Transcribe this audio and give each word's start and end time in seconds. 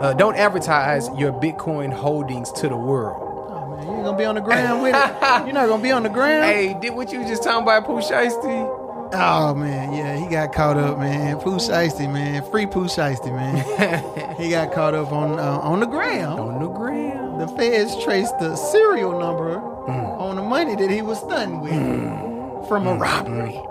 uh, 0.00 0.14
don't 0.14 0.36
advertise 0.36 1.08
your 1.16 1.32
Bitcoin 1.32 1.92
holdings 1.92 2.52
to 2.52 2.68
the 2.68 2.76
world. 2.76 3.24
Oh, 3.50 3.76
man, 3.76 3.86
you 3.86 3.94
ain't 3.94 4.04
gonna 4.04 4.18
be 4.18 4.24
on 4.24 4.34
the 4.34 4.40
ground 4.40 4.82
with 4.82 4.94
it. 4.94 5.46
You're 5.46 5.54
not 5.54 5.68
gonna 5.68 5.82
be 5.82 5.90
on 5.90 6.02
the 6.02 6.08
ground. 6.08 6.44
Hey, 6.48 6.76
did 6.80 6.94
what 6.94 7.12
you 7.12 7.24
just 7.24 7.42
talking 7.42 7.62
about 7.62 7.84
Pooh 7.84 8.00
Shiesty? 8.00 8.88
Oh 9.12 9.54
man, 9.54 9.94
yeah, 9.94 10.16
he 10.16 10.28
got 10.28 10.52
caught 10.52 10.76
up, 10.76 10.98
man. 10.98 11.38
Pooh 11.38 11.56
Shiesty, 11.56 12.12
man, 12.12 12.42
free 12.50 12.66
Pooh 12.66 12.84
Shiesty, 12.84 13.34
man. 13.34 14.34
he 14.36 14.50
got 14.50 14.72
caught 14.72 14.94
up 14.94 15.12
on 15.12 15.38
uh, 15.38 15.58
on 15.62 15.80
the 15.80 15.86
ground. 15.86 16.38
On 16.38 16.62
the 16.62 16.68
ground. 16.68 17.40
The 17.40 17.48
feds 17.48 18.02
traced 18.04 18.38
the 18.38 18.54
serial 18.56 19.18
number 19.18 19.56
mm. 19.56 20.20
on 20.20 20.36
the 20.36 20.42
money 20.42 20.76
that 20.76 20.90
he 20.90 21.02
was 21.02 21.18
stunned 21.18 21.62
with 21.62 21.72
mm. 21.72 22.68
from 22.68 22.86
a 22.86 22.94
mm. 22.94 23.00
robbery. 23.00 23.58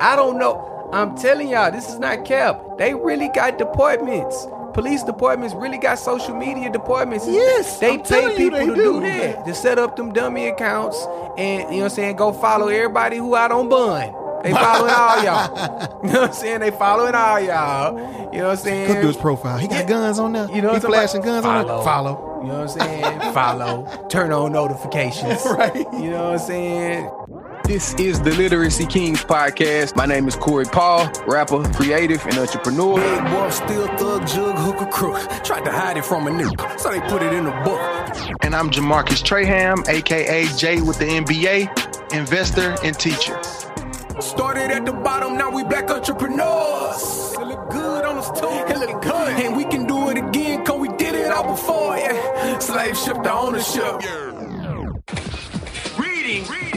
I 0.00 0.16
don't 0.16 0.38
know. 0.38 0.77
I'm 0.92 1.16
telling 1.16 1.48
y'all, 1.48 1.70
this 1.70 1.88
is 1.88 1.98
not 1.98 2.24
cap. 2.24 2.60
They 2.78 2.94
really 2.94 3.28
got 3.28 3.58
departments. 3.58 4.46
Police 4.74 5.02
departments 5.02 5.54
really 5.54 5.78
got 5.78 5.98
social 5.98 6.34
media 6.36 6.70
departments. 6.70 7.26
Yes, 7.28 7.78
they 7.78 7.94
I'm 7.94 8.02
pay 8.02 8.36
people 8.36 8.58
they 8.58 8.66
to 8.66 8.74
do. 8.74 8.82
do 8.94 9.00
that. 9.00 9.44
To 9.46 9.54
set 9.54 9.78
up 9.78 9.96
them 9.96 10.12
dummy 10.12 10.46
accounts 10.46 10.96
and 11.36 11.62
you 11.62 11.66
know 11.68 11.76
what 11.78 11.82
I'm 11.84 11.90
saying, 11.90 12.16
go 12.16 12.32
follow 12.32 12.68
everybody 12.68 13.16
who 13.16 13.34
out 13.34 13.50
on 13.50 13.68
bun. 13.68 14.14
They 14.44 14.52
following 14.52 14.92
all 14.94 15.24
y'all. 15.24 15.94
You 16.04 16.12
know 16.12 16.20
what 16.20 16.28
I'm 16.30 16.34
saying? 16.34 16.60
They 16.60 16.70
following 16.70 17.14
all 17.16 17.40
y'all. 17.40 17.98
You 18.32 18.38
know 18.38 18.44
what 18.44 18.50
I'm 18.52 18.56
saying? 18.58 18.88
Look 18.88 18.98
through 18.98 19.06
his 19.08 19.16
profile. 19.16 19.58
He 19.58 19.66
got 19.66 19.78
Yeah. 19.80 19.88
guns 19.88 20.18
on 20.20 20.32
there. 20.32 20.44
You 20.54 20.62
know 20.62 20.68
he 20.68 20.74
what 20.74 20.84
I'm 20.84 20.90
flashing 20.92 21.22
guns 21.22 21.44
about? 21.44 21.68
on 21.68 21.76
there. 21.76 21.84
Follow. 21.84 22.40
You 22.42 22.48
know 22.48 22.60
what 22.60 22.62
I'm 22.62 22.68
saying? 22.80 23.32
Follow. 23.34 24.06
Turn 24.08 24.30
on 24.32 24.52
notifications. 24.52 25.40
Right. 25.44 25.74
You 25.74 26.10
know 26.10 26.24
what 26.30 26.32
I'm 26.34 26.38
saying? 26.38 27.10
This 27.68 27.92
is 27.96 28.18
the 28.22 28.30
Literacy 28.30 28.86
Kings 28.86 29.22
podcast. 29.22 29.94
My 29.94 30.06
name 30.06 30.26
is 30.26 30.34
Corey 30.34 30.64
Paul, 30.64 31.06
rapper, 31.26 31.62
creative, 31.74 32.24
and 32.24 32.38
entrepreneur. 32.38 32.96
Big 32.96 33.24
boy, 33.24 33.50
still 33.50 33.86
thug, 33.98 34.26
jug, 34.26 34.56
hooker, 34.56 34.86
crook. 34.86 35.20
Tried 35.44 35.66
to 35.66 35.70
hide 35.70 35.98
it 35.98 36.04
from 36.06 36.26
a 36.26 36.30
nigga, 36.30 36.80
so 36.80 36.90
they 36.90 37.00
put 37.10 37.20
it 37.20 37.34
in 37.34 37.44
a 37.44 37.64
book. 37.64 37.78
And 38.42 38.56
I'm 38.56 38.70
Jamarcus 38.70 39.22
Traham, 39.22 39.86
aka 39.86 40.46
Jay 40.56 40.80
with 40.80 40.98
the 40.98 41.04
NBA, 41.04 42.14
investor 42.14 42.74
and 42.82 42.98
teacher. 42.98 43.38
Started 44.18 44.70
at 44.70 44.86
the 44.86 44.92
bottom, 44.92 45.36
now 45.36 45.50
we 45.50 45.62
black 45.62 45.90
entrepreneurs. 45.90 47.34
It 47.34 47.46
look 47.48 47.68
good 47.68 48.02
on 48.06 48.16
us 48.16 48.30
too. 48.40 48.48
It 48.48 48.78
look 48.78 49.02
good. 49.02 49.44
And 49.44 49.54
we 49.54 49.66
can 49.66 49.86
do 49.86 50.08
it 50.08 50.16
again, 50.16 50.64
cause 50.64 50.80
we 50.80 50.88
did 50.96 51.14
it 51.14 51.30
all 51.30 51.52
before, 51.54 51.98
yeah. 51.98 52.58
Slave 52.60 52.96
ship 52.96 53.22
to 53.24 53.30
ownership. 53.30 54.00
Yeah. 54.00 54.24
Reading, 55.98 56.46
reading 56.46 56.48
is 56.48 56.48
fundamental. 56.48 56.48
fundamental. 56.48 56.67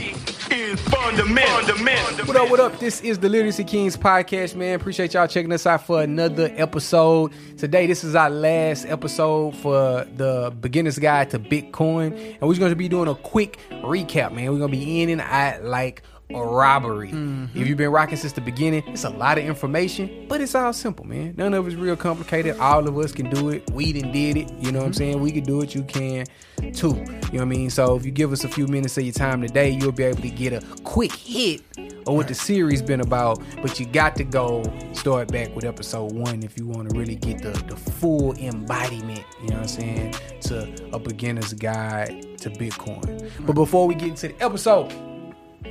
What 0.92 2.36
up, 2.36 2.50
what 2.50 2.60
up? 2.60 2.80
This 2.80 3.00
is 3.02 3.18
the 3.18 3.30
Literacy 3.30 3.64
Kings 3.64 3.96
podcast, 3.96 4.56
man. 4.56 4.76
Appreciate 4.76 5.14
y'all 5.14 5.28
checking 5.28 5.52
us 5.54 5.66
out 5.66 5.86
for 5.86 6.02
another 6.02 6.52
episode. 6.58 7.32
Today, 7.58 7.88
this 7.88 8.04
is 8.04 8.14
our 8.14 8.30
last 8.30 8.86
episode 8.86 9.56
for 9.56 10.06
the 10.16 10.54
beginner's 10.60 11.00
guide 11.00 11.30
to 11.30 11.40
Bitcoin. 11.40 12.12
And 12.40 12.42
we're 12.42 12.58
going 12.58 12.72
to 12.72 12.76
be 12.76 12.90
doing 12.90 13.08
a 13.08 13.16
quick 13.16 13.58
recap, 13.72 14.34
man. 14.34 14.52
We're 14.52 14.60
going 14.60 14.72
to 14.72 14.78
be 14.78 15.02
in 15.02 15.10
and 15.10 15.22
out 15.22 15.64
like 15.64 16.04
a 16.36 16.44
robbery. 16.44 17.10
If 17.54 17.68
you've 17.68 17.78
been 17.78 17.92
rocking 17.92 18.18
since 18.18 18.34
the 18.34 18.42
beginning, 18.42 18.84
it's 18.88 19.04
a 19.04 19.10
lot 19.10 19.38
of 19.38 19.46
information, 19.46 20.26
but 20.28 20.42
it's 20.42 20.56
all 20.56 20.74
simple, 20.74 21.06
man. 21.06 21.34
None 21.38 21.54
of 21.54 21.68
it's 21.68 21.76
real 21.76 21.96
complicated. 21.96 22.58
All 22.60 22.88
of 22.88 22.98
us 22.98 23.12
can 23.12 23.30
do 23.30 23.50
it. 23.50 23.70
We 23.72 23.94
done 23.94 24.12
did 24.12 24.38
it. 24.38 24.52
You 24.60 24.72
know 24.72 24.80
what 24.80 24.88
I'm 24.88 24.94
saying? 24.94 25.20
We 25.20 25.32
can 25.32 25.44
do 25.44 25.62
it. 25.62 25.76
You 25.76 25.84
can 25.84 26.26
too. 26.74 26.90
You 26.90 26.94
know 26.94 27.20
what 27.32 27.42
I 27.42 27.46
mean? 27.46 27.70
So 27.70 27.96
if 27.96 28.06
you 28.06 28.12
give 28.12 28.32
us 28.32 28.44
a 28.44 28.50
few 28.50 28.68
minutes 28.68 28.98
of 28.98 29.04
your 29.04 29.14
time 29.14 29.42
today, 29.42 29.70
you'll 29.70 29.92
be 29.92 30.04
able 30.04 30.22
to 30.22 30.30
get 30.30 30.54
a 30.54 30.62
quick 30.84 31.12
hit 31.12 31.62
of 31.78 32.16
what 32.16 32.28
the 32.28 32.36
series 32.36 32.82
been 32.82 33.02
about. 33.02 33.42
But 33.62 33.80
you 33.80 33.86
got 33.86 34.16
to 34.18 34.24
go 34.24 34.64
start 34.94 35.32
back 35.32 35.56
with 35.56 35.66
episode 35.66 36.14
one 36.14 36.44
if 36.44 36.58
you 36.58 36.68
want 36.68 36.90
to 36.90 36.98
really 36.98 37.16
get 37.16 37.42
the, 37.42 37.52
the 37.68 37.76
full 37.76 38.34
embodiment, 38.36 39.24
you 39.42 39.50
know 39.50 39.56
what 39.56 39.64
I'm 39.64 39.68
saying, 39.68 40.16
to 40.42 40.90
a 40.94 41.00
beginner's 41.00 41.54
guide 41.54 42.38
to 42.40 42.50
Bitcoin. 42.50 43.32
But 43.46 43.54
before 43.54 43.88
we 43.88 43.96
get 43.96 44.10
into 44.10 44.30
the 44.30 44.44
episode, 44.44 44.92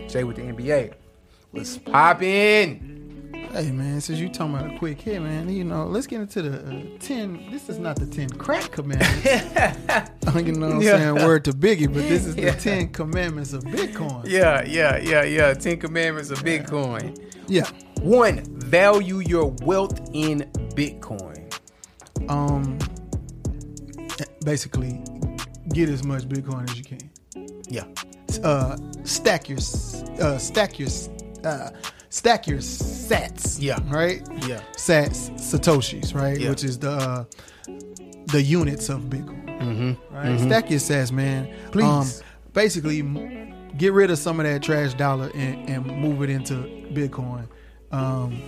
Jay 0.09 0.25
with 0.25 0.37
the 0.37 0.43
NBA. 0.43 0.95
Let's 1.53 1.79
pop 1.79 2.23
in. 2.23 2.99
Hey 3.53 3.73
man, 3.73 4.01
since 4.01 4.21
you 4.21 4.29
talking 4.29 4.55
about 4.55 4.73
a 4.75 4.79
quick 4.79 5.01
hit, 5.01 5.21
man, 5.21 5.49
you 5.49 5.65
know, 5.65 5.85
let's 5.87 6.07
get 6.07 6.21
into 6.21 6.41
the 6.43 6.59
uh, 6.61 6.99
ten. 7.01 7.51
This 7.51 7.69
is 7.69 7.79
not 7.81 7.97
the 7.97 8.07
ten 8.07 8.29
crack 8.31 8.71
commandments. 8.71 9.25
you 10.37 10.53
know 10.53 10.69
what 10.69 10.77
I'm 10.77 10.83
Yeah. 10.83 10.99
saying? 10.99 11.15
Word 11.27 11.45
to 11.47 11.53
Biggie, 11.53 11.93
but 11.93 12.03
this 12.09 12.27
is 12.27 12.37
Yeah. 12.37 12.53
the 12.53 12.61
ten 12.61 12.89
commandments 12.91 13.53
of 13.53 13.65
Bitcoin. 13.65 14.25
Yeah, 14.29 14.63
yeah, 14.65 14.99
yeah, 14.99 15.25
yeah. 15.25 15.53
Ten 15.55 15.79
Commandments 15.79 16.31
of 16.31 16.39
Bitcoin. 16.45 17.19
Yeah. 17.49 17.69
One, 18.03 18.45
value 18.61 19.19
your 19.19 19.47
wealth 19.63 19.99
in 20.13 20.49
Bitcoin. 20.77 21.53
Um. 22.29 22.79
Basically, 24.45 25.03
get 25.73 25.89
as 25.89 26.05
much 26.05 26.23
Bitcoin 26.29 26.71
as 26.71 26.79
you 26.79 26.85
can. 26.85 27.11
Yeah. 27.69 27.85
Uh, 28.39 28.77
stack 29.05 29.49
your, 29.49 29.59
uh, 30.21 30.39
stack 30.39 30.79
your, 30.79 30.89
uh, 31.45 31.71
stack 32.09 32.47
your 32.47 32.59
Sats. 32.59 33.59
Yeah. 33.61 33.79
Right. 33.89 34.23
Yeah. 34.47 34.61
Sats, 34.77 35.31
satoshis. 35.39 36.15
Right. 36.15 36.39
Yeah. 36.39 36.51
Which 36.51 36.65
is 36.65 36.79
the 36.79 36.91
uh, 36.91 37.25
the 38.27 38.43
units 38.43 38.89
of 38.89 39.03
Bitcoin. 39.03 39.47
Mm-hmm. 39.61 40.15
Right. 40.15 40.39
Stack 40.41 40.71
your 40.71 40.79
Sats, 40.81 41.11
man. 41.13 41.47
Um, 41.67 41.71
Please. 41.73 42.23
basically, 42.53 43.03
get 43.77 43.93
rid 43.93 44.11
of 44.11 44.19
some 44.19 44.39
of 44.41 44.47
that 44.47 44.63
trash 44.63 44.95
dollar 44.95 45.31
and, 45.35 45.69
and 45.69 45.87
move 45.87 46.23
it 46.23 46.31
into 46.31 46.55
Bitcoin. 46.93 47.49
Um, 47.91 48.41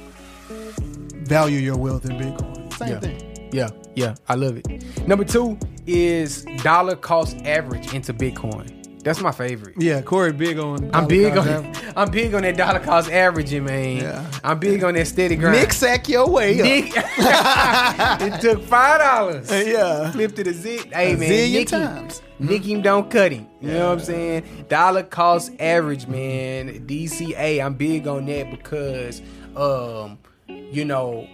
value 1.25 1.59
your 1.59 1.77
wealth 1.77 2.05
in 2.05 2.13
Bitcoin. 2.13 2.73
Same 2.75 2.89
Yeah. 2.89 3.01
thing. 3.01 3.49
Yeah, 3.53 3.69
yeah, 3.95 4.15
I 4.29 4.35
love 4.37 4.57
it. 4.57 5.07
Number 5.07 5.25
two 5.25 5.59
is 5.87 6.45
dollar 6.63 6.97
cost 6.97 7.37
average 7.45 7.93
into 7.93 8.15
Bitcoin. 8.15 8.82
That's 9.03 9.21
my 9.21 9.33
favorite. 9.33 9.75
Yeah, 9.79 10.01
Corey 10.01 10.33
big 10.33 10.59
on. 10.59 10.91
I'm 10.95 11.09
big 11.09 11.37
on 11.37 11.47
dollar 11.47 11.63
cost 11.73 11.93
I'm 11.97 12.11
big 12.11 12.35
on 12.35 12.43
that 12.43 12.57
dollar 12.57 12.79
cost 12.79 13.11
averaging, 13.11 13.65
man. 13.65 13.97
Yeah. 13.97 14.31
I'm 14.45 14.59
big 14.61 14.85
on 14.85 14.95
that 14.95 15.07
steady 15.09 15.35
grind. 15.37 15.59
Nick 15.59 15.73
sack 15.73 16.09
your 16.09 16.29
way 16.29 16.61
up. 16.61 16.65
Nick, 16.65 16.93
it 16.97 18.41
took 18.41 18.63
five 18.65 19.01
dollars. 19.01 19.51
Yeah. 19.73 20.11
flipped 20.13 20.39
it 20.39 20.47
a 20.47 20.53
zit. 20.53 20.93
Hey 20.93 21.15
A 21.15 21.17
man, 21.17 21.31
zillion 21.31 21.53
Nick 21.53 21.69
times. 21.69 22.23
Nick 22.39 22.63
him, 22.65 22.83
don't 22.83 23.11
cut 23.11 23.33
him. 23.33 23.47
You 23.61 23.73
know 23.73 23.89
what 23.89 23.99
I'm 23.99 24.05
saying? 24.05 24.67
Dollar 24.69 25.03
cost 25.05 25.53
average, 25.61 26.07
man. 26.07 26.87
DCA. 26.87 27.65
I'm 27.65 27.75
big 27.75 28.07
on 28.07 28.27
that 28.27 28.51
because, 28.51 29.23
um, 29.57 30.19
you 30.49 30.85
know, 30.85 31.29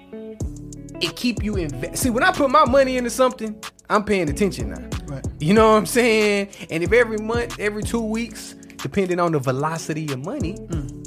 it 1.00 1.16
keep 1.16 1.42
you 1.42 1.56
invest. 1.56 2.02
See, 2.02 2.10
when 2.10 2.22
I 2.22 2.32
put 2.32 2.50
my 2.50 2.64
money 2.64 2.96
into 2.96 3.10
something, 3.10 3.60
I'm 3.90 4.04
paying 4.04 4.28
attention 4.28 4.70
now. 4.70 4.88
Right. 5.06 5.24
You 5.40 5.54
know 5.54 5.70
what 5.72 5.76
I'm 5.78 5.86
saying? 5.86 6.48
And 6.70 6.82
if 6.82 6.92
every 6.92 7.18
month, 7.18 7.58
every 7.58 7.82
two 7.82 8.02
weeks, 8.02 8.54
depending 8.76 9.18
on 9.18 9.32
the 9.32 9.38
velocity 9.38 10.12
of 10.12 10.24
money, 10.24 10.56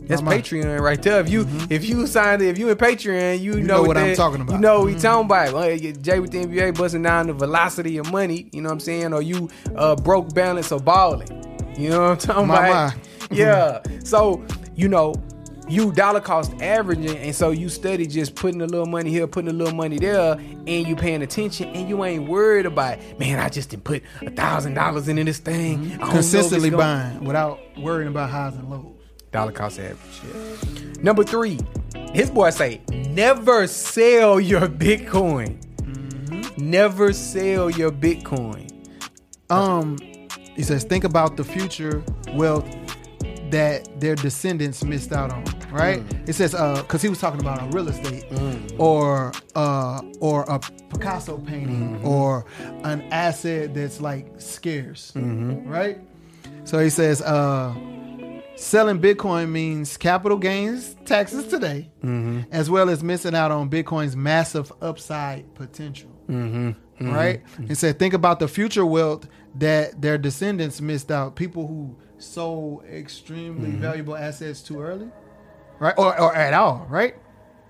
that's 0.08 0.22
Mm. 0.22 0.26
my- 0.26 0.38
Patreon 0.40 0.80
right 0.82 1.02
there. 1.02 1.20
If 1.22 1.30
you 1.30 1.48
if 1.70 1.88
you 1.88 2.08
signed 2.08 2.42
if 2.42 2.58
you 2.58 2.70
in 2.70 2.76
Patreon, 2.78 3.40
you, 3.40 3.62
know, 3.62 3.78
know 3.78 3.84
what 3.84 3.98
I'm 3.98 4.16
talking 4.16 4.42
about. 4.42 4.54
You 4.54 4.60
know 4.60 4.80
what 4.80 4.88
we 4.88 4.96
talking 4.96 5.26
about. 5.26 5.80
Jay 6.02 6.20
with 6.20 6.32
the 6.32 6.40
NBA 6.40 6.72
busting 6.78 7.04
down 7.04 7.28
the 7.28 7.34
velocity 7.34 7.98
of 7.98 8.12
money. 8.12 8.50
You 8.52 8.62
know 8.62 8.70
what 8.70 8.74
I'm 8.74 8.80
saying? 8.80 9.14
Or 9.14 9.22
you 9.22 9.50
uh, 9.76 9.96
broke 9.96 10.34
balance 10.34 10.72
or 10.72 10.80
balling. 10.80 11.30
You 11.78 11.90
know 11.92 12.02
what 12.02 12.12
I'm 12.12 12.18
talking 12.18 12.48
My, 12.48 12.68
about? 12.68 12.96
my. 12.96 13.38
Yeah. 13.38 13.82
So 14.04 14.44
you 14.76 14.88
know. 14.90 15.14
You 15.72 15.94
dollar 15.94 16.20
cost 16.20 16.52
averaging, 16.62 17.18
and 17.18 17.34
so 17.34 17.52
you 17.52 17.70
study 17.70 18.06
just 18.06 18.36
putting 18.36 18.62
a 18.62 18.66
little 18.66 18.86
money 18.86 19.10
here, 19.10 19.26
putting 19.26 19.50
a 19.50 19.54
little 19.54 19.74
money 19.74 19.98
there, 19.98 20.34
and 20.34 20.68
you 20.68 20.98
paying 20.98 21.22
attention, 21.22 21.70
and 21.70 21.88
you 21.88 22.04
ain't 22.04 22.28
worried 22.28 22.66
about, 22.66 23.00
man, 23.18 23.40
I 23.40 23.48
just 23.48 23.70
didn't 23.70 23.86
put 23.86 24.04
a 24.22 24.32
thousand 24.32 24.74
dollars 24.74 25.08
into 25.08 25.24
this 25.24 25.38
thing. 25.38 25.80
I 25.80 25.80
don't 25.80 25.88
know 25.88 25.94
if 25.94 26.02
it's 26.02 26.12
Consistently 26.12 26.72
gonna-" 26.72 26.84
buying 26.84 27.24
without 27.24 27.60
worrying 27.78 28.10
about 28.10 28.30
highs 28.30 28.56
and 28.56 28.70
lows. 28.70 28.98
Dollar 29.32 29.54
cost 29.54 29.80
average. 29.80 29.98
Yeah. 30.28 31.04
Number 31.04 31.24
three, 31.24 31.58
his 32.12 32.30
boy 32.30 32.50
say, 32.50 32.82
never 32.90 33.66
sell 33.66 34.42
your 34.42 34.68
Bitcoin. 34.68 35.58
Never 36.58 37.14
sell 37.14 37.70
your 37.70 37.92
Bitcoin. 37.92 38.70
Um, 39.50 39.98
he 40.54 40.64
says, 40.64 40.84
think 40.84 41.06
about 41.06 41.38
the 41.38 41.46
future 41.46 42.04
wealth 42.34 42.68
that 43.52 44.02
their 44.02 44.16
descendants 44.16 44.84
missed 44.84 45.14
out 45.14 45.32
on. 45.32 45.46
Right? 45.72 46.06
Mm. 46.06 46.30
It 46.30 46.34
says, 46.34 46.54
uh, 46.54 46.82
because 46.82 47.02
he 47.02 47.10
was 47.10 47.20
talking 47.20 47.40
about 47.40 47.62
a 47.62 47.66
real 47.76 47.88
estate 47.88 48.30
mm. 48.30 48.80
or 48.80 49.32
uh 49.56 50.02
or 50.20 50.44
a 50.44 50.60
Picasso 50.60 51.38
painting 51.38 51.98
mm-hmm. 51.98 52.08
or 52.08 52.46
an 52.84 53.02
asset 53.12 53.74
that's 53.74 54.02
like 54.02 54.28
scarce. 54.40 55.14
Mm-hmm. 55.16 55.68
Right? 55.68 56.00
So 56.66 56.80
he 56.80 56.90
says, 56.90 57.22
uh. 57.22 57.74
Selling 58.58 59.00
Bitcoin 59.00 59.50
means 59.50 59.98
capital 59.98 60.38
gains 60.38 60.96
taxes 61.06 61.48
today, 61.48 61.90
mm-hmm. 62.04 62.42
as 62.52 62.70
well 62.70 62.92
as 62.92 63.02
missing 63.04 63.34
out 63.34 63.50
on 63.50 63.72
Bitcoin's 63.72 64.16
massive 64.16 64.72
upside 64.84 65.52
potential. 65.56 66.12
Right? 67.00 67.42
And 67.58 67.76
said, 67.76 67.98
think 67.98 68.14
about 68.14 68.40
the 68.40 68.48
future 68.48 68.86
wealth 68.86 69.28
that 69.56 70.00
their 70.00 70.20
descendants 70.20 70.80
missed 70.80 71.12
out. 71.12 71.36
People 71.36 71.66
who 71.66 71.96
sold 72.20 72.86
extremely 72.86 73.72
valuable 73.72 74.16
assets 74.16 74.62
too 74.62 74.80
early, 74.80 75.10
right? 75.82 75.96
Or, 75.98 76.18
or 76.20 76.34
at 76.36 76.54
all, 76.54 76.86
right? 76.90 77.16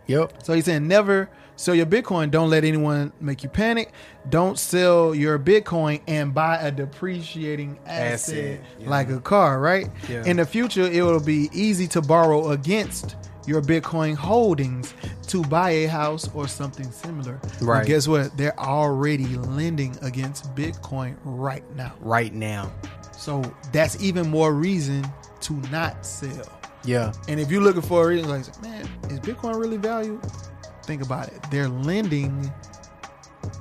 Yep. 0.08 0.44
So 0.44 0.54
he's 0.54 0.66
saying 0.66 0.88
never 0.88 1.30
sell 1.56 1.74
your 1.74 1.86
Bitcoin. 1.86 2.30
Don't 2.32 2.50
let 2.50 2.64
anyone 2.64 3.14
make 3.22 3.44
you 3.44 3.50
panic. 3.50 3.94
Don't 4.30 4.60
sell 4.60 5.16
your 5.16 5.40
Bitcoin 5.40 6.02
and 6.08 6.34
buy 6.34 6.58
a 6.58 6.72
depreciating 6.72 7.80
asset, 7.86 8.12
Asset, 8.14 8.62
yeah. 8.80 8.90
like 8.90 9.10
a 9.10 9.20
car, 9.20 9.60
right? 9.60 9.88
Yeah. 10.10 10.24
In 10.26 10.38
the 10.38 10.46
future, 10.46 10.82
it 10.84 11.02
will 11.04 11.20
be 11.24 11.50
easy 11.54 11.88
to 11.90 12.02
borrow 12.02 12.50
against 12.52 13.16
your 13.48 13.62
Bitcoin 13.62 14.16
holdings 14.16 14.94
to 15.28 15.44
buy 15.44 15.72
a 15.72 15.86
house 15.88 16.30
or 16.34 16.48
something 16.48 16.92
similar. 16.92 17.40
But 17.42 17.62
Right. 17.62 17.88
guess 17.88 18.08
what? 18.08 18.36
They're 18.38 18.60
already 18.60 19.26
lending 19.38 19.96
against 20.02 20.54
Bitcoin 20.56 21.16
right 21.24 21.64
now. 21.76 21.94
Right 22.02 22.34
now. 22.34 22.72
So 23.18 23.42
that's 23.72 24.02
even 24.04 24.30
more 24.30 24.54
reason 24.54 25.08
to 25.42 25.54
not 25.72 26.06
sell. 26.06 26.61
Yeah. 26.84 27.12
And 27.28 27.40
if 27.40 27.52
you're 27.52 27.62
looking 27.62 27.82
for 27.82 28.04
a 28.04 28.08
reason, 28.08 28.30
like, 28.30 28.62
man, 28.62 28.88
is 29.10 29.20
Bitcoin 29.20 29.60
really 29.60 29.78
valued? 29.78 30.20
Think 30.84 31.04
about 31.04 31.28
it. 31.28 31.40
They're 31.52 31.70
lending 31.70 32.52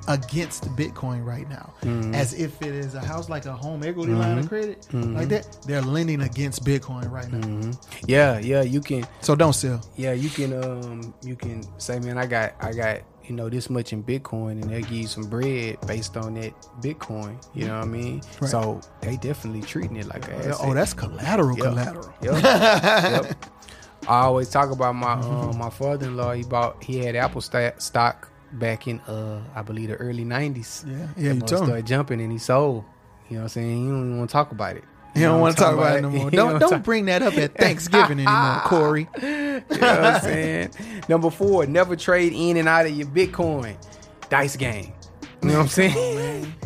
against 0.08 0.64
Bitcoin 0.76 1.24
right 1.24 1.48
now, 1.48 1.72
Mm-hmm. 1.82 2.14
as 2.14 2.34
if 2.34 2.60
it 2.62 2.74
is 2.74 2.94
a 2.94 3.00
house 3.00 3.28
like 3.28 3.46
a 3.46 3.52
home 3.52 3.82
equity 3.82 4.12
line 4.12 4.38
of 4.38 4.48
credit, 4.48 4.86
like 4.92 5.28
that. 5.28 5.58
They're 5.66 5.80
lending 5.82 6.22
against 6.22 6.64
Bitcoin 6.64 7.10
right 7.10 7.30
now. 7.30 7.38
Mm-hmm. 7.38 7.70
Yeah, 8.06 8.38
yeah, 8.38 8.62
you 8.62 8.80
can 8.80 9.06
So 9.20 9.34
don't 9.34 9.54
sell. 9.54 9.80
yeah, 9.96 10.12
you 10.12 10.28
can 10.28 10.52
um 10.62 11.14
you 11.22 11.36
can 11.36 11.62
say, 11.78 11.98
man, 12.00 12.18
I 12.18 12.26
got 12.26 12.54
I 12.60 12.72
got, 12.72 13.00
you 13.30 13.36
know, 13.36 13.48
this 13.48 13.70
much 13.70 13.92
in 13.92 14.02
Bitcoin 14.02 14.52
and 14.60 14.64
they'll 14.64 14.80
give 14.80 14.90
you 14.90 15.06
some 15.06 15.22
bread 15.30 15.78
based 15.86 16.16
on 16.16 16.34
that 16.34 16.52
Bitcoin. 16.82 17.36
You 17.54 17.68
know 17.68 17.78
what 17.78 17.84
I 17.84 17.88
mean? 17.88 18.22
Right. 18.40 18.50
So 18.50 18.80
they 19.02 19.16
definitely 19.18 19.62
treating 19.62 19.94
it 19.96 20.06
like 20.06 20.26
a 20.28 20.56
Oh, 20.60 20.74
that's 20.74 20.92
collateral, 20.92 21.56
Yep. 21.56 21.64
collateral. 21.66 22.12
Yep. 22.22 22.42
yep. 22.42 23.44
I 24.08 24.22
always 24.22 24.48
talk 24.50 24.72
about 24.72 24.96
my 24.96 25.12
um, 25.12 25.56
my 25.58 25.70
father 25.70 26.06
in 26.06 26.16
law. 26.16 26.32
He 26.32 26.42
bought 26.42 26.82
he 26.82 26.98
had 26.98 27.14
Apple 27.14 27.40
sta- 27.40 27.78
stock 27.78 28.28
back 28.54 28.88
in 28.88 28.98
uh 29.06 29.40
I 29.54 29.62
believe 29.62 29.90
the 29.90 29.96
early 29.96 30.24
nineties. 30.24 30.84
Yeah, 30.88 31.06
yeah, 31.16 31.32
you 31.34 31.40
told 31.40 31.62
me. 31.62 31.66
started 31.68 31.86
jumping 31.86 32.20
and 32.20 32.32
he 32.32 32.38
sold. 32.38 32.82
You 33.28 33.36
know 33.36 33.42
what 33.42 33.44
I'm 33.44 33.48
saying? 33.50 33.84
You 33.86 33.92
don't 33.92 34.04
even 34.06 34.18
want 34.18 34.30
to 34.30 34.32
talk 34.32 34.50
about 34.50 34.74
it. 34.76 34.82
You 35.14 35.22
don't 35.22 35.40
want 35.40 35.56
to 35.56 35.62
talk 35.62 35.74
about 35.74 35.98
it 35.98 36.02
no 36.02 36.10
more. 36.10 36.24
You 36.26 36.30
Don't 36.30 36.58
don't 36.60 36.84
bring 36.84 37.06
that 37.06 37.22
up 37.22 37.34
at 37.34 37.54
Thanksgiving 37.58 38.20
anymore, 38.20 38.62
Corey. 38.64 39.08
You 39.70 39.76
know 39.78 39.86
what 39.86 40.04
I'm 40.04 40.20
saying? 40.22 40.70
Number 41.08 41.30
four, 41.30 41.66
never 41.66 41.94
trade 41.94 42.32
in 42.32 42.56
and 42.56 42.68
out 42.68 42.86
of 42.86 42.92
your 42.92 43.06
Bitcoin. 43.06 43.76
Dice 44.30 44.56
game. 44.56 44.92
You 45.42 45.48
know 45.48 45.54
what 45.58 45.62
I'm 45.62 45.68
saying? 45.68 46.46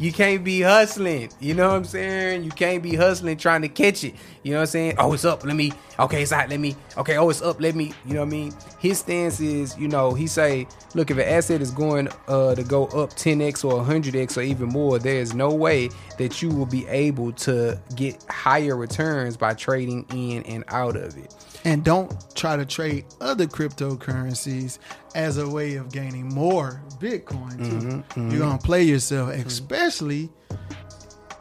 You 0.00 0.12
can't 0.12 0.42
be 0.42 0.62
hustling. 0.62 1.30
You 1.38 1.54
know 1.54 1.68
what 1.68 1.76
I'm 1.76 1.84
saying? 1.84 2.42
You 2.42 2.50
can't 2.50 2.82
be 2.82 2.96
hustling 2.96 3.36
trying 3.36 3.62
to 3.62 3.68
catch 3.68 4.02
it. 4.02 4.14
You 4.42 4.52
know 4.52 4.58
what 4.58 4.62
I'm 4.62 4.66
saying? 4.66 4.94
Oh, 4.98 5.12
it's 5.12 5.24
up. 5.24 5.44
Let 5.44 5.54
me. 5.54 5.72
Okay, 5.98 6.22
it's 6.22 6.32
out. 6.32 6.48
Let 6.48 6.58
me. 6.58 6.74
Okay, 6.96 7.16
oh, 7.16 7.30
it's 7.30 7.40
up. 7.40 7.60
Let 7.60 7.76
me. 7.76 7.92
You 8.04 8.14
know 8.14 8.20
what 8.20 8.26
I 8.26 8.30
mean? 8.30 8.54
His 8.80 8.98
stance 8.98 9.40
is, 9.40 9.78
you 9.78 9.86
know, 9.88 10.12
he 10.12 10.26
say, 10.26 10.66
look, 10.94 11.10
if 11.10 11.18
an 11.18 11.28
asset 11.28 11.62
is 11.62 11.70
going 11.70 12.08
uh, 12.26 12.56
to 12.56 12.64
go 12.64 12.86
up 12.86 13.10
10x 13.10 13.64
or 13.64 13.82
100x 13.84 14.36
or 14.36 14.42
even 14.42 14.68
more, 14.68 14.98
there 14.98 15.20
is 15.20 15.34
no 15.34 15.52
way 15.54 15.88
that 16.18 16.42
you 16.42 16.48
will 16.48 16.66
be 16.66 16.86
able 16.88 17.32
to 17.32 17.80
get 17.94 18.24
higher 18.28 18.76
returns 18.76 19.36
by 19.36 19.54
trading 19.54 20.04
in 20.12 20.42
and 20.44 20.64
out 20.68 20.96
of 20.96 21.16
it. 21.16 21.32
And 21.64 21.84
don't 21.84 22.14
try 22.34 22.56
to 22.56 22.64
trade 22.64 23.04
other 23.20 23.46
cryptocurrencies 23.46 24.78
as 25.14 25.38
a 25.38 25.48
way 25.48 25.74
of 25.76 25.90
gaining 25.92 26.28
more 26.28 26.82
Bitcoin. 26.98 27.56
Too. 27.58 27.64
Mm-hmm, 27.64 27.88
mm-hmm. 27.88 28.30
You're 28.30 28.40
gonna 28.40 28.58
play 28.58 28.82
yourself, 28.84 29.30
mm-hmm. 29.30 29.46
especially 29.46 30.30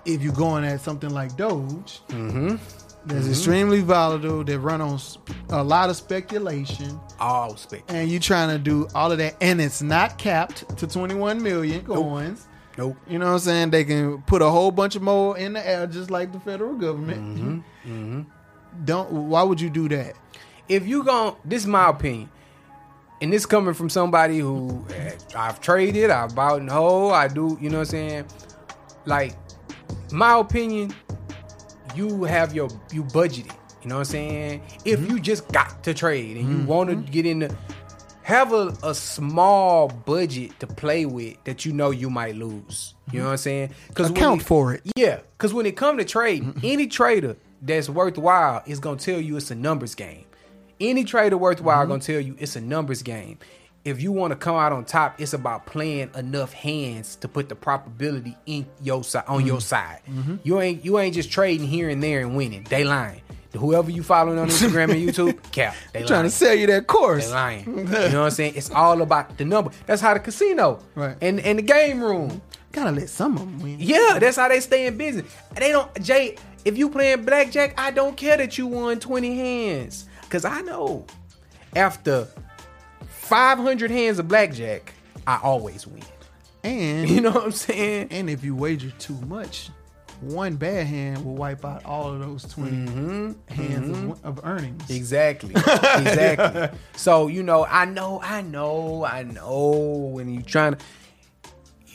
if 0.05 0.21
you're 0.21 0.33
going 0.33 0.63
at 0.63 0.81
something 0.81 1.09
like 1.09 1.35
Doge. 1.37 2.01
That's 3.05 3.29
extremely 3.29 3.79
volatile. 3.81 4.43
They 4.43 4.57
run 4.57 4.81
on 4.81 4.99
a 5.49 5.63
lot 5.63 5.89
of 5.89 5.95
speculation, 5.95 6.99
All 7.19 7.55
spec. 7.55 7.83
and 7.87 8.09
you're 8.09 8.19
trying 8.19 8.49
to 8.49 8.57
do 8.57 8.87
all 8.93 9.11
of 9.11 9.17
that, 9.19 9.37
and 9.39 9.61
it's 9.61 9.81
not 9.81 10.17
capped 10.17 10.77
to 10.77 10.87
21 10.87 11.41
million 11.41 11.85
coins. 11.85 12.47
Nope. 12.77 12.97
You 13.07 13.17
know 13.17 13.27
what 13.27 13.31
I'm 13.33 13.39
saying? 13.39 13.69
They 13.71 13.85
can 13.85 14.21
put 14.23 14.41
a 14.41 14.49
whole 14.49 14.71
bunch 14.71 14.95
of 14.95 15.01
more 15.01 15.37
in 15.37 15.53
the 15.53 15.67
air, 15.67 15.87
just 15.87 16.11
like 16.11 16.33
the 16.33 16.39
federal 16.39 16.75
government. 16.75 17.63
Don't. 18.85 19.11
Why 19.11 19.43
would 19.43 19.61
you 19.61 19.69
do 19.69 19.89
that? 19.89 20.15
if 20.69 20.87
you 20.87 21.03
gon' 21.03 21.35
this 21.45 21.63
is 21.63 21.67
my 21.67 21.89
opinion 21.89 22.29
and 23.21 23.31
this 23.33 23.45
coming 23.45 23.73
from 23.73 23.89
somebody 23.89 24.39
who 24.39 24.85
eh, 24.93 25.13
i've 25.35 25.59
traded 25.61 26.09
i've 26.09 26.35
bought 26.35 26.59
and 26.59 26.69
hold 26.69 27.13
i 27.13 27.27
do 27.27 27.57
you 27.61 27.69
know 27.69 27.79
what 27.79 27.87
i'm 27.87 27.91
saying? 27.91 28.25
Like 29.05 29.35
my 30.11 30.37
opinion 30.37 30.93
you 31.95 32.25
have 32.25 32.53
your 32.53 32.69
you 32.91 33.03
budgeted 33.03 33.53
you 33.81 33.89
know 33.89 33.95
what 33.95 33.99
i'm 33.99 34.05
saying? 34.05 34.61
If 34.83 34.99
mm-hmm. 34.99 35.11
you 35.11 35.19
just 35.19 35.47
got 35.51 35.83
to 35.83 35.93
trade 35.93 36.37
and 36.37 36.49
you 36.49 36.57
mm-hmm. 36.57 36.67
want 36.67 36.89
to 36.89 36.95
mm-hmm. 36.97 37.11
get 37.11 37.25
into 37.25 37.55
have 38.23 38.51
a, 38.51 38.75
a 38.83 38.93
small 38.93 39.87
budget 39.87 40.59
to 40.59 40.67
play 40.67 41.05
with 41.05 41.41
that 41.45 41.63
you 41.63 41.71
know 41.71 41.91
you 41.91 42.09
might 42.09 42.35
lose 42.35 42.93
you 43.11 43.19
know 43.19 43.27
what 43.27 43.31
i'm 43.31 43.37
saying? 43.37 43.69
Because 43.87 44.09
Account 44.09 44.43
for 44.43 44.73
it. 44.73 44.81
yeah, 44.97 45.21
because 45.37 45.53
when 45.53 45.65
it 45.65 45.77
come 45.77 45.97
to 45.97 46.03
trading, 46.03 46.59
any 46.61 46.87
trader 46.87 47.37
that's 47.61 47.89
worthwhile 47.89 48.63
is 48.65 48.79
gonna 48.79 48.97
tell 48.97 49.19
you 49.19 49.37
it's 49.37 49.51
a 49.51 49.55
numbers 49.55 49.95
game. 49.95 50.25
Any 50.79 51.03
trader 51.03 51.37
worthwhile 51.37 51.79
mm-hmm. 51.81 51.91
gonna 51.91 52.01
tell 52.01 52.19
you 52.19 52.35
it's 52.39 52.55
a 52.55 52.61
numbers 52.61 53.01
game. 53.01 53.39
If 53.83 54.01
you 54.01 54.11
want 54.11 54.31
to 54.31 54.35
come 54.35 54.55
out 54.55 54.73
on 54.73 54.83
top, 54.83 55.19
it's 55.21 55.33
about 55.33 55.65
playing 55.65 56.11
enough 56.15 56.51
hands 56.51 57.15
to 57.17 57.27
put 57.27 57.47
the 57.47 57.55
probability 57.55 58.35
in 58.45 58.67
your 58.81 59.03
side 59.03 59.23
on 59.27 59.45
your 59.45 59.57
mm-hmm. 59.57 59.61
side. 59.61 60.01
Mm-hmm. 60.09 60.35
You 60.43 60.59
ain't 60.59 60.85
you 60.85 60.99
ain't 60.99 61.15
just 61.15 61.31
trading 61.31 61.67
here 61.67 61.89
and 61.89 62.03
there 62.03 62.21
and 62.21 62.35
winning. 62.35 62.65
They 62.69 62.83
lying. 62.83 63.21
Whoever 63.53 63.89
you 63.89 64.03
following 64.03 64.37
on 64.37 64.49
Instagram 64.49 64.91
and 64.91 65.01
YouTube, 65.01 65.41
cap. 65.51 65.75
They 65.93 66.03
trying 66.03 66.23
to 66.23 66.29
sell 66.29 66.53
you 66.53 66.67
that 66.67 66.85
course. 66.87 67.27
They 67.27 67.33
lying. 67.33 67.63
You 67.77 67.83
know 67.83 67.91
what 67.91 68.15
I'm 68.15 68.31
saying? 68.31 68.53
It's 68.55 68.69
all 68.69 69.01
about 69.01 69.37
the 69.37 69.45
number. 69.45 69.71
That's 69.85 70.01
how 70.01 70.13
the 70.13 70.19
casino 70.19 70.83
Right. 70.95 71.17
and 71.21 71.39
and 71.39 71.57
the 71.57 71.63
game 71.63 72.01
room. 72.01 72.41
Gotta 72.71 72.91
let 72.91 73.09
some 73.09 73.33
of 73.33 73.39
them 73.39 73.59
win. 73.59 73.77
Yeah, 73.79 74.19
that's 74.19 74.37
how 74.37 74.49
they 74.49 74.59
stay 74.59 74.85
in 74.85 74.97
business. 74.97 75.31
They 75.55 75.71
don't 75.71 75.91
Jay, 76.03 76.35
if 76.67 76.77
you 76.77 76.89
playing 76.89 77.23
blackjack, 77.23 77.79
I 77.79 77.91
don't 77.91 78.17
care 78.17 78.35
that 78.35 78.57
you 78.57 78.67
won 78.67 78.99
20 78.99 79.37
hands. 79.37 80.05
Cause 80.29 80.43
I 80.43 80.59
know 80.61 81.05
after 81.77 82.27
500 83.07 83.89
hands 83.89 84.19
of 84.19 84.27
blackjack, 84.27 84.93
I 85.25 85.39
always 85.41 85.87
win. 85.87 86.03
And 86.65 87.09
You 87.09 87.21
know 87.21 87.31
what 87.31 87.45
I'm 87.45 87.51
saying? 87.53 88.09
and 88.11 88.29
if 88.29 88.43
you 88.43 88.53
wager 88.53 88.91
too 88.99 89.17
much, 89.27 89.69
one 90.19 90.57
bad 90.57 90.87
hand 90.87 91.23
will 91.23 91.35
wipe 91.35 91.63
out 91.63 91.85
all 91.85 92.13
of 92.13 92.19
those 92.19 92.43
20 92.43 92.71
mm-hmm. 92.71 93.53
hands 93.53 93.89
Of, 93.89 93.95
mm-hmm. 93.95 94.27
of 94.27 94.41
earnings. 94.43 94.89
Exactly. 94.89 95.53
Exactly. 95.55 96.77
so, 96.97 97.27
you 97.27 97.43
know, 97.43 97.65
I 97.65 97.85
know, 97.85 98.19
I 98.21 98.41
know, 98.41 99.05
I 99.05 99.23
know 99.23 100.09
when 100.11 100.33
you're 100.33 100.41
trying 100.41 100.73
to 100.73 100.79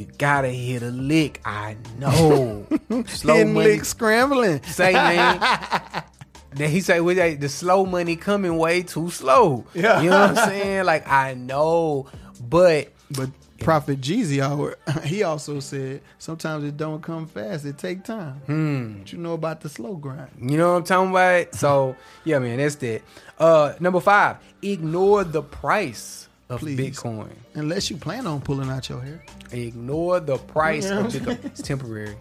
you 0.03 0.09
gotta 0.19 0.49
hit 0.49 0.83
a 0.83 0.91
lick. 0.91 1.41
I 1.45 1.77
know. 1.99 2.67
Slow 3.07 3.35
Hidden 3.35 3.53
money. 3.53 3.69
lick 3.69 3.85
scrambling. 3.85 4.63
say, 4.65 4.93
man. 4.93 5.41
then 6.55 6.71
he 6.71 6.81
say, 6.81 7.01
well, 7.01 7.15
the 7.15 7.49
slow 7.49 7.87
money 7.87 8.17
coming 8.17 8.59
way 8.59 8.83
too 8.83 9.11
slow. 9.11 9.65
Yeah. 9.75 10.03
You 10.03 10.11
know 10.11 10.21
what 10.21 10.39
I'm 10.39 10.49
saying? 10.49 10.85
Like, 10.87 11.09
I 11.09 11.35
know, 11.35 12.07
but 12.41 12.93
But 13.13 13.31
Prophet 13.61 14.01
Jeezy, 14.01 14.75
he 15.05 15.23
also 15.23 15.61
said 15.61 16.01
sometimes 16.19 16.65
it 16.65 16.77
don't 16.77 17.01
come 17.01 17.29
fast. 17.29 17.65
It 17.65 17.79
take 17.79 18.03
time. 18.03 18.41
Hmm. 18.47 18.99
What 18.99 19.13
you 19.13 19.19
know 19.19 19.35
about 19.35 19.61
the 19.61 19.69
slow 19.69 19.95
grind? 19.95 20.31
you 20.41 20.59
know 20.59 20.73
what 20.73 20.79
I'm 20.79 20.85
talking 20.85 21.11
about? 21.11 21.55
So, 21.55 21.95
yeah, 22.25 22.41
man, 22.41 22.59
that's 22.59 22.75
that. 22.77 23.03
Uh, 23.39 23.75
number 23.79 24.01
five, 24.01 24.39
ignore 24.63 25.23
the 25.23 25.43
price 25.43 26.29
of 26.53 26.61
Please. 26.61 26.79
Bitcoin. 26.79 27.31
Unless 27.55 27.91
you 27.91 27.97
plan 27.97 28.27
on 28.27 28.41
pulling 28.41 28.69
out 28.71 28.89
your 28.89 29.01
hair. 29.01 29.25
Ignore 29.51 30.21
the 30.21 30.37
price 30.39 30.89
Yeah. 30.89 31.01
of 31.01 31.13
Bitcoin. 31.13 31.45
It's 31.45 31.63
temporary. 31.63 32.17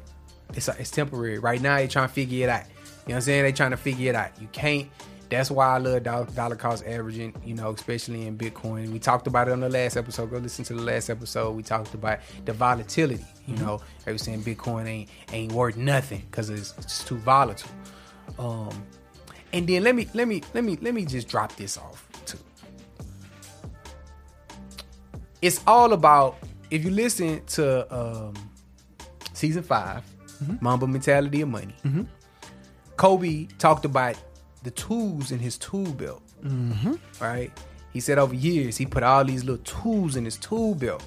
It's 0.54 0.68
it's 0.68 0.92
temporary. 0.92 1.40
Right 1.40 1.62
now, 1.62 1.76
they 1.78 1.88
trying 1.88 2.08
to 2.08 2.14
figure 2.14 2.46
it 2.46 2.50
out. 2.50 2.64
You 2.66 2.72
know 2.72 2.76
what 3.06 3.16
I'm 3.16 3.22
saying? 3.22 3.44
They 3.44 3.52
trying 3.52 3.72
to 3.72 3.78
figure 3.78 4.10
it 4.10 4.16
out. 4.16 4.32
You 4.42 4.48
can't. 4.52 4.88
That's 5.30 5.50
why 5.50 5.66
I 5.66 5.78
love 5.78 6.04
dollar, 6.04 6.26
dollar 6.26 6.56
cost 6.58 6.86
averaging. 6.86 7.34
You 7.46 7.54
know, 7.56 7.72
especially 7.72 8.28
in 8.28 8.38
Bitcoin. 8.38 8.92
We 8.92 9.00
talked 9.00 9.28
about 9.28 9.48
it 9.48 9.52
on 9.52 9.62
the 9.62 9.70
last 9.70 9.96
episode. 9.96 10.30
Go 10.30 10.38
listen 10.40 10.66
to 10.66 10.74
the 10.74 10.82
last 10.82 11.10
episode. 11.10 11.56
We 11.56 11.64
talked 11.64 11.94
about 11.94 12.20
the 12.44 12.52
volatility. 12.54 13.26
You 13.48 13.56
know, 13.58 13.82
they 14.06 14.12
were 14.12 14.18
saying 14.18 14.44
Bitcoin 14.44 14.88
ain't 14.88 15.10
ain't 15.32 15.52
worth 15.54 15.78
nothing 15.78 16.24
because 16.30 16.50
it's, 16.50 16.74
it's 16.80 17.04
too 17.06 17.18
volatile. 17.18 17.72
Um, 18.38 18.70
and 19.54 19.68
then 19.68 19.84
let 19.84 19.96
me 19.96 20.08
let 20.14 20.28
me 20.28 20.42
let 20.54 20.64
me 20.66 20.78
let 20.82 20.94
me 20.94 21.06
just 21.06 21.28
drop 21.30 21.56
this 21.56 21.78
off 21.78 22.08
it's 25.42 25.62
all 25.66 25.94
about 25.94 26.38
if 26.70 26.84
you 26.84 26.92
listen 26.92 27.44
to 27.46 27.94
um, 27.94 28.34
season 29.34 29.64
5 29.64 30.04
mm-hmm. 30.44 30.56
Mamba 30.62 30.88
Mentality 30.88 31.42
of 31.42 31.50
Money. 31.50 31.76
Mm-hmm. 31.84 32.04
Kobe 32.98 33.48
talked 33.58 33.86
about 33.86 34.16
the 34.64 34.72
tools 34.72 35.32
in 35.32 35.40
his 35.40 35.58
tool 35.58 35.92
belt. 35.94 36.22
Mm-hmm. 36.44 36.94
Right? 37.22 37.52
He 37.94 38.00
said 38.00 38.18
over 38.18 38.34
years 38.34 38.78
he 38.78 38.86
put 38.86 39.04
all 39.04 39.26
these 39.26 39.44
little 39.44 39.64
tools 39.64 40.16
in 40.16 40.26
his 40.26 40.38
tool 40.38 40.76
belt. 40.76 41.04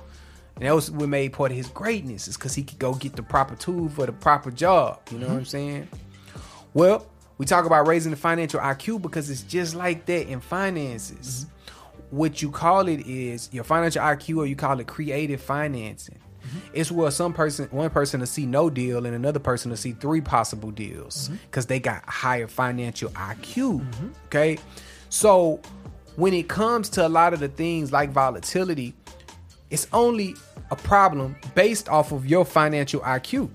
And 0.56 0.66
that 0.66 0.74
was 0.74 0.90
what 0.90 1.08
made 1.08 1.32
part 1.32 1.50
of 1.50 1.56
his 1.56 1.68
greatness, 1.68 2.28
is 2.28 2.36
because 2.36 2.54
he 2.54 2.62
could 2.62 2.78
go 2.78 2.94
get 2.94 3.16
the 3.16 3.22
proper 3.22 3.56
tool 3.56 3.88
for 3.88 4.06
the 4.06 4.12
proper 4.12 4.50
job. 4.50 5.00
You 5.10 5.18
know 5.18 5.28
what 5.28 5.38
I'm 5.38 5.44
saying? 5.44 5.88
Well, 6.74 7.06
we 7.38 7.46
talk 7.46 7.64
about 7.64 7.88
raising 7.88 8.10
the 8.10 8.16
financial 8.16 8.60
IQ 8.60 9.02
because 9.02 9.30
it's 9.30 9.42
just 9.42 9.74
like 9.74 10.06
that 10.06 10.28
in 10.28 10.40
finances. 10.40 11.46
What 12.14 12.40
you 12.40 12.50
call 12.50 12.88
it 12.88 13.06
is 13.06 13.49
your 13.52 13.64
financial 13.64 14.02
IQ, 14.02 14.38
or 14.38 14.47
you 14.47 14.56
call 14.56 14.78
it 14.78 14.87
creative 14.87 15.40
financing. 15.40 16.18
Mm-hmm. 16.47 16.59
It's 16.73 16.92
where 16.92 17.11
some 17.11 17.33
person, 17.33 17.68
one 17.71 17.90
person 17.90 18.21
to 18.21 18.26
see 18.26 18.47
no 18.47 18.71
deal, 18.71 19.04
and 19.04 19.14
another 19.14 19.40
person 19.40 19.71
to 19.71 19.76
see 19.76 19.92
three 19.92 20.21
possible 20.21 20.71
deals 20.71 21.28
mm-hmm. 21.28 21.37
because 21.47 21.66
they 21.66 21.80
got 21.80 22.09
higher 22.09 22.47
financial 22.47 23.11
IQ. 23.11 23.80
Mm-hmm. 23.80 24.09
Okay, 24.26 24.59
so 25.09 25.61
when 26.16 26.33
it 26.35 26.49
comes 26.49 26.88
to 26.90 27.06
a 27.06 27.09
lot 27.09 27.35
of 27.35 27.40
the 27.40 27.49
things 27.49 27.92
like 27.92 28.11
volatility, 28.11 28.94
it's 29.71 29.88
only 29.92 30.37
a 30.71 30.76
problem 30.76 31.35
based 31.54 31.88
off 31.88 32.12
of 32.12 32.26
your 32.26 32.44
financial 32.44 33.00
IQ. 33.00 33.50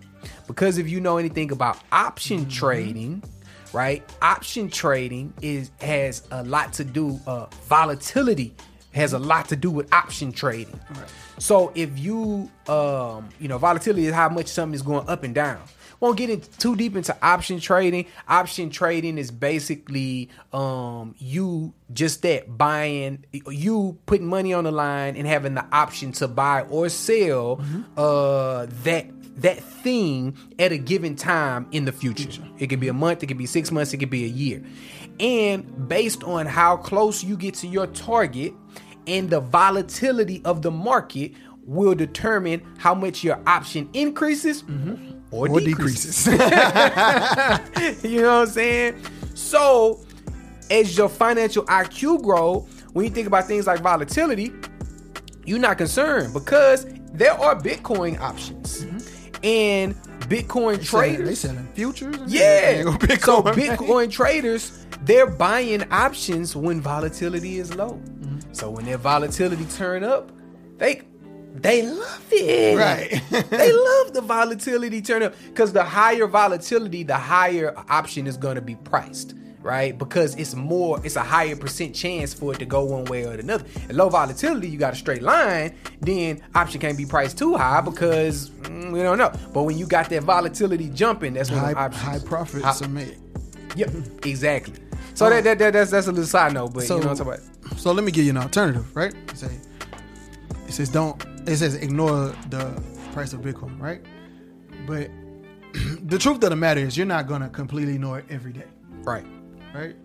Because 0.48 0.78
if 0.78 0.90
you 0.90 1.00
know 1.00 1.18
anything 1.18 1.52
about 1.52 1.78
option 1.92 2.50
trading, 2.50 3.24
right? 3.74 4.04
Option 4.22 4.70
trading 4.70 5.34
is 5.42 5.72
has 5.82 6.24
a 6.32 6.44
lot 6.44 6.74
to 6.74 6.84
do 6.84 7.20
uh 7.28 7.46
volatility 7.68 8.54
has 8.92 9.14
a 9.14 9.20
lot 9.20 9.48
to 9.50 9.56
do 9.56 9.70
with 9.70 9.92
option 9.94 10.32
trading. 10.32 10.80
So 11.38 11.72
if 11.76 11.98
you 11.98 12.50
um 12.68 13.30
you 13.40 13.48
know 13.48 13.58
volatility 13.58 14.08
is 14.08 14.14
how 14.14 14.30
much 14.30 14.48
something 14.48 14.74
is 14.74 14.82
going 14.82 15.08
up 15.08 15.24
and 15.24 15.34
down. 15.36 15.62
Won't 16.00 16.18
get 16.18 16.30
into 16.30 16.50
too 16.58 16.78
deep 16.78 16.96
into 16.96 17.16
option 17.22 17.60
trading. 17.60 18.06
Option 18.28 18.70
trading 18.70 19.18
is 19.18 19.32
basically 19.32 20.30
um 20.54 21.14
you 21.20 21.74
just 21.94 22.22
that 22.24 22.58
buying 22.58 23.26
you 23.32 23.98
putting 24.06 24.28
money 24.28 24.54
on 24.54 24.64
the 24.64 24.72
line 24.72 25.16
and 25.18 25.28
having 25.28 25.56
the 25.56 25.66
option 25.72 26.12
to 26.14 26.28
buy 26.28 26.62
or 26.64 26.90
sell 26.90 27.62
uh 27.98 28.66
that 28.84 29.06
that 29.42 29.64
thing 29.64 30.36
at 30.58 30.72
a 30.72 30.78
given 30.78 31.16
time 31.16 31.68
in 31.72 31.86
the 31.86 31.92
future. 31.92 32.42
It 32.58 32.68
could 32.68 32.80
be 32.80 32.88
a 32.88 32.94
month, 32.94 33.24
it 33.24 33.28
could 33.28 33.38
be 33.38 33.46
six 33.46 33.72
months, 33.72 33.94
it 33.94 33.98
could 33.98 34.10
be 34.10 34.26
a 34.26 34.28
year. 34.28 34.64
And 35.20 35.88
based 35.88 36.24
on 36.24 36.46
how 36.46 36.78
close 36.78 37.24
you 37.24 37.36
get 37.36 37.54
to 37.56 37.68
your 37.68 37.88
target 37.88 38.54
and 39.08 39.30
the 39.30 39.40
volatility 39.40 40.42
of 40.46 40.62
the 40.62 40.72
market 40.72 41.34
will 41.64 41.96
determine 41.96 42.62
how 42.78 42.96
much 42.96 43.24
your 43.24 43.40
option 43.46 43.90
increases 43.94 44.64
mm-hmm. 44.64 45.20
or, 45.32 45.50
Or 45.50 45.60
decreases. 45.60 46.26
decreases. 46.26 48.04
you 48.04 48.22
know 48.22 48.40
what 48.40 48.42
I'm 48.42 48.48
saying? 48.48 49.02
So, 49.36 50.02
as 50.72 50.98
your 50.98 51.10
financial 51.10 51.64
IQ 51.66 52.24
grow, 52.24 52.68
when 52.94 53.06
you 53.06 53.12
think 53.12 53.28
about 53.28 53.46
things 53.46 53.68
like 53.68 53.82
volatility, 53.82 54.52
you're 55.46 55.60
not 55.60 55.78
concerned 55.78 56.34
because 56.34 56.86
there 57.14 57.34
are 57.34 57.56
Bitcoin 57.56 58.20
options 58.20 58.86
mm-hmm. 58.86 59.29
And 59.44 59.96
Bitcoin 60.30 60.84
traders. 60.84 61.28
They 61.28 61.36
selling 61.36 61.68
futures. 61.74 62.18
Yeah. 62.28 62.84
everything. 62.88 63.20
So 63.20 63.42
man. 63.42 63.54
Bitcoin 63.56 64.12
traders, 64.12 64.86
they're 65.04 65.28
buying 65.28 65.92
options 65.92 66.56
when 66.56 66.82
volatility 66.82 67.60
is 67.60 67.76
low. 67.76 67.94
Mm-hmm. 67.94 68.54
So 68.54 68.70
when 68.70 68.86
their 68.86 68.98
volatility 68.98 69.66
turn 69.66 70.04
up, 70.04 70.32
they 70.78 71.02
they 71.56 71.82
love 71.82 72.28
it. 72.32 72.78
Right. 72.78 73.22
they 73.50 73.74
love 73.74 74.14
the 74.14 74.22
volatility 74.22 75.02
turn 75.02 75.24
up 75.24 75.34
because 75.48 75.74
the 75.74 75.84
higher 75.84 76.28
volatility, 76.28 77.04
the 77.04 77.18
higher 77.18 77.74
option 77.90 78.28
is 78.28 78.38
going 78.38 78.56
to 78.56 78.62
be 78.62 78.76
priced. 78.76 79.34
Right, 79.62 79.98
because 79.98 80.36
it's 80.36 80.56
more, 80.56 81.02
it's 81.04 81.18
a 81.18 81.22
higher 81.22 81.54
percent 81.56 81.94
chance 81.94 82.34
for 82.34 82.54
it 82.54 82.60
to 82.60 82.66
go 82.66 82.86
one 82.86 83.04
way 83.06 83.26
or 83.26 83.34
another. 83.34 83.66
At 83.90 83.96
low 83.96 84.08
volatility, 84.08 84.70
you 84.70 84.78
got 84.78 84.94
a 84.94 84.96
straight 84.96 85.22
line, 85.22 85.76
then 86.00 86.42
option 86.56 86.80
can't 86.80 86.98
be 86.98 87.06
priced 87.06 87.38
too 87.38 87.58
high 87.58 87.82
because 87.82 88.52
mm, 88.52 88.94
we 88.94 89.02
don't 89.02 89.18
know. 89.18 89.34
But 89.54 89.64
when 89.64 89.78
you 89.78 89.86
got 89.86 90.10
that 90.12 90.24
volatility 90.24 90.88
jumping, 90.90 91.34
that's 91.34 91.52
when 91.52 91.60
high, 91.60 91.74
options 91.74 92.02
high 92.04 92.20
profits 92.20 92.64
High- 92.64 92.86
are 92.86 92.90
made. 92.90 93.18
Yep, 93.76 93.90
exactly. 94.26 94.76
So 95.14 95.30
that, 95.30 95.44
that, 95.44 95.60
that 95.60 95.74
that's 95.74 95.92
that's 95.92 96.08
a 96.08 96.12
little 96.12 96.26
side 96.26 96.54
note, 96.54 96.74
but 96.74 96.84
So- 96.84 96.96
you 96.96 97.02
know 97.02 97.08
what 97.10 97.20
I'm 97.20 97.26
talking 97.26 97.44
about. 97.66 97.80
So 97.80 97.92
let 97.92 98.06
me 98.06 98.12
give 98.14 98.24
you 98.24 98.32
an 98.32 98.38
alternative, 98.38 98.96
right? 98.96 99.14
It 99.14 100.72
says 100.72 100.88
don't 100.90 101.22
it 101.46 101.58
says 101.58 101.76
ignore 101.76 102.34
the 102.50 102.82
price 103.12 103.34
of 103.34 103.42
Bitcoin, 103.42 103.80
right? 103.80 104.02
But 104.88 105.10
the 106.08 106.18
truth 106.18 106.42
of 106.44 106.50
the 106.50 106.56
matter 106.56 106.80
is 106.80 106.96
you're 106.96 107.06
not 107.06 107.28
gonna 107.28 107.50
completely 107.50 107.96
ignore 107.96 108.20
it 108.20 108.26
every 108.30 108.54
day, 108.54 108.66
Right. 109.04 109.26
Right? 109.74 109.96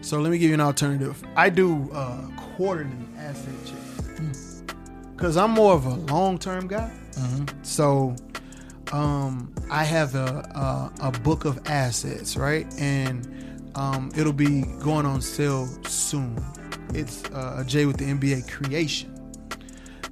So 0.00 0.20
let 0.20 0.30
me 0.30 0.38
give 0.38 0.48
you 0.48 0.54
an 0.54 0.60
alternative. 0.60 1.22
I 1.36 1.48
do 1.50 1.90
uh, 1.92 2.28
quarterly 2.36 2.90
asset 3.16 3.54
checks 3.64 4.62
because 5.14 5.36
I'm 5.36 5.50
more 5.50 5.74
of 5.74 5.86
a 5.86 5.94
long 6.12 6.38
term 6.38 6.66
guy. 6.68 6.90
So 7.62 8.14
um, 8.92 9.52
I 9.70 9.84
have 9.84 10.14
a, 10.14 10.92
a 11.00 11.08
a 11.08 11.10
book 11.20 11.44
of 11.44 11.60
assets, 11.66 12.36
right? 12.36 12.66
And 12.78 13.70
um, 13.74 14.10
it'll 14.16 14.32
be 14.32 14.62
going 14.80 15.06
on 15.06 15.20
sale 15.22 15.66
soon. 15.86 16.36
It's 16.94 17.24
uh, 17.26 17.56
a 17.60 17.64
J 17.64 17.86
with 17.86 17.96
the 17.96 18.04
NBA 18.04 18.50
creation, 18.50 19.10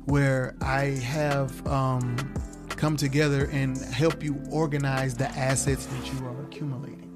where 0.07 0.55
I 0.63 0.85
have 0.85 1.67
um, 1.67 2.17
come 2.71 2.97
together 2.97 3.49
and 3.53 3.77
help 3.77 4.23
you 4.23 4.41
organize 4.51 5.15
the 5.15 5.29
assets 5.29 5.87
that 5.87 6.13
you 6.13 6.27
are 6.27 6.43
accumulating. 6.45 7.13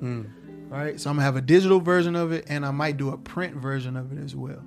Right, 0.68 0.98
so 0.98 1.10
I'm 1.10 1.16
gonna 1.16 1.24
have 1.24 1.36
a 1.36 1.40
digital 1.40 1.80
version 1.80 2.16
of 2.16 2.32
it, 2.32 2.46
and 2.48 2.66
I 2.66 2.70
might 2.70 2.96
do 2.96 3.10
a 3.10 3.16
print 3.16 3.54
version 3.54 3.96
of 3.96 4.12
it 4.12 4.22
as 4.22 4.34
well, 4.34 4.62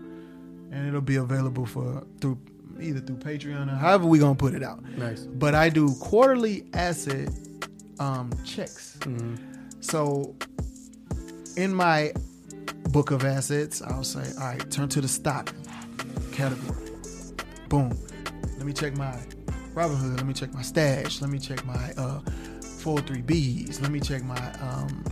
and 0.72 0.88
it'll 0.88 1.02
be 1.02 1.18
available 1.18 1.66
for 1.66 2.06
through 2.22 2.38
either 2.80 3.00
through 3.00 3.18
Patreon 3.18 3.72
or 3.72 3.76
however 3.76 4.06
we 4.06 4.20
gonna 4.20 4.36
put 4.36 4.54
it 4.54 4.64
out. 4.64 4.84
Nice. 4.98 5.22
But 5.22 5.56
I 5.56 5.70
do 5.70 5.94
quarterly 5.96 6.66
asset 6.74 7.30
um, 8.00 8.32
checks. 8.46 8.98
So 9.80 10.36
in 11.56 11.74
my 11.74 12.14
book 12.90 13.12
of 13.12 13.26
assets, 13.26 13.82
I'll 13.82 14.04
say, 14.04 14.24
all 14.40 14.48
right, 14.48 14.72
turn 14.72 14.90
to 14.90 15.02
the 15.02 15.08
stock 15.08 15.54
category. 16.32 16.92
Boom. 17.70 17.98
Let 18.58 18.66
me 18.66 18.74
check 18.74 18.96
my 18.96 19.18
Robinhood. 19.74 20.18
Let 20.18 20.26
me 20.26 20.34
check 20.34 20.54
my 20.54 20.62
stash. 20.62 21.22
Let 21.22 21.30
me 21.30 21.40
check 21.40 21.66
my 21.66 21.92
uh, 21.98 22.20
403bs. 22.62 23.82
Let 23.82 23.92
me 23.92 24.00
check 24.00 24.24
my 24.24 24.52
um, 24.62 25.04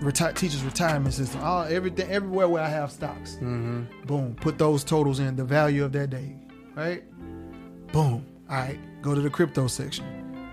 reti- 0.00 0.34
teachers 0.34 0.62
retirement 0.62 1.14
system. 1.14 1.42
All 1.42 1.64
everything, 1.64 2.10
everywhere 2.10 2.48
where 2.48 2.62
I 2.62 2.68
have 2.68 2.90
stocks. 2.90 3.34
Mm-hmm. 3.36 4.06
Boom. 4.06 4.34
Put 4.40 4.58
those 4.58 4.84
totals 4.84 5.20
in 5.20 5.36
the 5.36 5.44
value 5.44 5.84
of 5.84 5.92
that 5.92 6.10
day. 6.10 6.36
Right. 6.74 7.04
Boom. 7.92 8.26
All 8.48 8.56
right. 8.56 8.78
Go 9.02 9.14
to 9.14 9.20
the 9.20 9.30
crypto 9.30 9.66
section. 9.66 10.04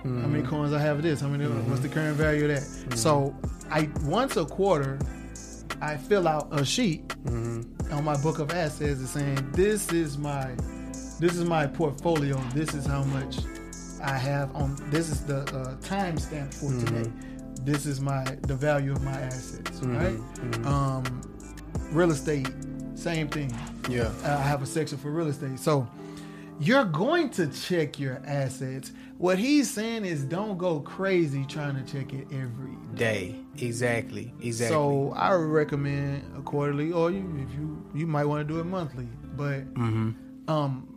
How 0.04 0.10
many 0.10 0.42
mm-hmm. 0.42 0.50
coins 0.50 0.74
I 0.74 0.80
have 0.80 0.98
of 0.98 1.04
this? 1.04 1.20
How 1.20 1.28
many? 1.28 1.46
Uh, 1.46 1.50
what's 1.50 1.82
the 1.82 1.88
mm-hmm. 1.88 1.96
current 1.96 2.18
value 2.18 2.50
of 2.50 2.90
that? 2.90 2.98
So 2.98 3.36
I 3.70 3.90
once 4.04 4.38
a 4.38 4.46
quarter, 4.46 5.00
I 5.82 5.98
fill 5.98 6.28
out 6.28 6.48
a 6.52 6.64
sheet 6.64 7.14
on 7.26 8.04
my 8.04 8.16
book 8.22 8.40
of 8.40 8.52
assets 8.52 9.00
and 9.00 9.08
saying 9.08 9.52
this 9.52 9.92
is 9.92 10.18
my 10.18 10.56
this 11.20 11.36
is 11.36 11.44
my 11.44 11.68
portfolio. 11.68 12.38
This 12.54 12.74
is 12.74 12.86
how 12.86 13.04
much 13.04 13.40
I 14.02 14.18
have 14.18 14.56
on. 14.56 14.78
This 14.92 15.10
is 15.10 15.26
the 15.26 15.40
uh, 15.40 15.76
time 15.82 16.18
stamp 16.18 16.54
for 16.54 16.70
today. 16.72 17.12
This 17.64 17.86
is 17.86 18.00
my 18.02 18.24
the 18.44 18.56
value 18.56 18.92
of 18.92 19.04
my 19.04 19.20
assets. 19.20 19.82
Right. 19.82 20.18
Um, 20.66 21.22
real 21.92 22.12
estate, 22.12 22.50
same 22.96 23.28
thing. 23.28 23.54
Yeah. 23.90 24.12
I 24.24 24.38
have 24.42 24.62
a 24.62 24.66
section 24.66 24.98
for 24.98 25.12
real 25.12 25.28
estate. 25.28 25.60
So 25.60 25.88
you're 26.60 26.86
going 26.86 27.30
to 27.32 27.48
check 27.48 28.00
your 28.00 28.22
assets. 28.26 28.92
What 29.18 29.38
he's 29.40 29.70
saying 29.70 30.06
is 30.06 30.24
don't 30.24 30.58
go 30.58 30.80
crazy 30.80 31.46
trying 31.46 31.84
to 31.84 31.92
check 31.92 32.14
it 32.14 32.28
every 32.32 32.76
Day. 32.96 33.36
Exactly. 33.60 34.34
Exactly. 34.42 34.74
so 34.74 35.14
I 35.16 35.34
recommend 35.34 36.24
a 36.36 36.42
quarterly, 36.42 36.92
or 36.92 37.12
you, 37.12 37.48
if 37.48 37.54
you 37.54 37.86
you 37.94 38.08
might 38.08 38.26
want 38.26 38.48
to 38.48 38.54
do 38.54 38.60
it 38.60 38.64
monthly. 38.66 39.08
But 39.36 39.64
um, 40.48 40.97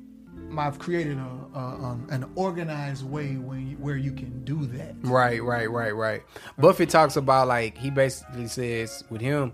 I've 0.58 0.78
created 0.78 1.18
a, 1.18 1.58
a 1.58 1.58
um, 1.58 2.06
an 2.10 2.30
organized 2.34 3.08
way 3.08 3.36
when 3.36 3.70
you, 3.70 3.76
where 3.76 3.96
you 3.96 4.12
can 4.12 4.44
do 4.44 4.66
that. 4.66 4.94
Right, 5.02 5.42
right, 5.42 5.70
right, 5.70 5.94
right. 5.94 6.22
Buffett 6.58 6.90
talks 6.90 7.16
about 7.16 7.48
like 7.48 7.76
he 7.78 7.90
basically 7.90 8.46
says 8.48 9.04
with 9.10 9.20
him, 9.20 9.52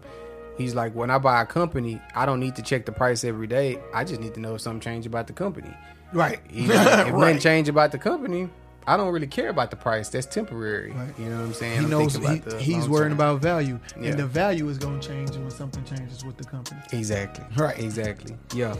he's 0.59 0.75
like, 0.75 0.95
when 0.95 1.11
I 1.11 1.19
buy 1.19 1.43
a 1.43 1.47
company, 1.47 2.01
I 2.15 2.27
don't 2.27 2.41
need 2.41 2.57
to 2.57 2.63
check 2.63 2.87
the 2.87 2.93
price 2.93 3.25
every 3.25 3.47
day. 3.47 3.79
I 3.95 4.05
just 4.05 4.21
need 4.21 4.35
to 4.35 4.41
know 4.41 4.55
if 4.55 4.61
something 4.61 4.81
changed 4.81 5.07
about 5.07 5.27
the 5.27 5.33
company. 5.33 5.75
Right. 6.13 6.41
He's 6.49 6.69
like, 6.69 6.79
if 6.79 6.85
nothing 6.97 7.15
right. 7.15 7.41
change 7.41 7.69
about 7.69 7.93
the 7.93 7.99
company, 7.99 8.49
I 8.89 8.97
don't 8.97 9.13
really 9.13 9.27
care 9.27 9.49
about 9.49 9.71
the 9.71 9.77
price. 9.77 10.09
That's 10.09 10.27
temporary. 10.27 10.93
Right. 10.93 11.19
You 11.19 11.29
know 11.29 11.39
what 11.39 11.47
I'm 11.47 11.55
saying? 11.55 11.79
He 11.79 11.85
I'm 11.85 11.91
knows 11.91 12.15
he, 12.15 12.25
about 12.25 12.45
the 12.45 12.61
he's 12.61 12.89
worrying 12.89 13.13
about 13.13 13.43
value, 13.43 13.81
Yeah. 14.01 14.11
and 14.11 14.19
the 14.19 14.27
value 14.27 14.69
is 14.69 14.79
going 14.79 15.01
to 15.01 15.09
change 15.09 15.31
when 15.31 15.51
something 15.51 15.85
changes 15.85 16.25
with 16.25 16.37
the 16.37 16.45
company. 16.45 16.81
Exactly. 16.93 17.45
Right. 17.57 17.79
Exactly. 17.81 18.37
Yeah. 18.55 18.77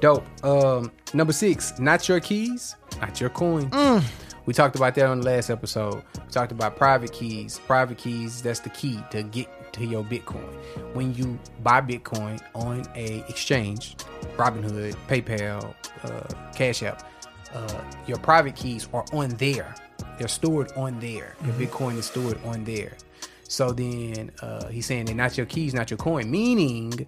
Dope. 0.00 0.24
Um, 0.44 0.92
number 1.12 1.32
six, 1.32 1.78
not 1.78 2.08
your 2.08 2.20
keys, 2.20 2.76
not 3.00 3.20
your 3.20 3.30
coin. 3.30 3.70
Mm. 3.70 4.04
We 4.46 4.54
talked 4.54 4.76
about 4.76 4.94
that 4.94 5.06
on 5.06 5.20
the 5.20 5.26
last 5.26 5.50
episode. 5.50 6.02
We 6.14 6.30
talked 6.30 6.52
about 6.52 6.76
private 6.76 7.12
keys. 7.12 7.60
Private 7.66 7.98
keys, 7.98 8.40
that's 8.40 8.60
the 8.60 8.70
key 8.70 8.98
to 9.10 9.22
get 9.22 9.48
to 9.74 9.84
your 9.84 10.04
Bitcoin. 10.04 10.54
When 10.94 11.14
you 11.14 11.38
buy 11.62 11.80
Bitcoin 11.80 12.40
on 12.54 12.84
a 12.94 13.24
exchange, 13.28 13.96
Robinhood, 14.36 14.94
PayPal, 15.08 15.74
uh, 16.04 16.52
Cash 16.54 16.82
App, 16.82 17.06
uh, 17.52 17.80
your 18.06 18.18
private 18.18 18.56
keys 18.56 18.88
are 18.92 19.04
on 19.12 19.30
there. 19.30 19.74
They're 20.18 20.28
stored 20.28 20.72
on 20.76 20.98
there. 21.00 21.36
Your 21.44 21.54
Bitcoin 21.54 21.98
is 21.98 22.06
stored 22.06 22.38
on 22.44 22.64
there. 22.64 22.96
So 23.48 23.72
then 23.72 24.30
uh, 24.42 24.68
he's 24.68 24.86
saying 24.86 25.06
they're 25.06 25.14
not 25.14 25.36
your 25.36 25.46
keys, 25.46 25.74
not 25.74 25.90
your 25.90 25.98
coin, 25.98 26.30
meaning 26.30 27.06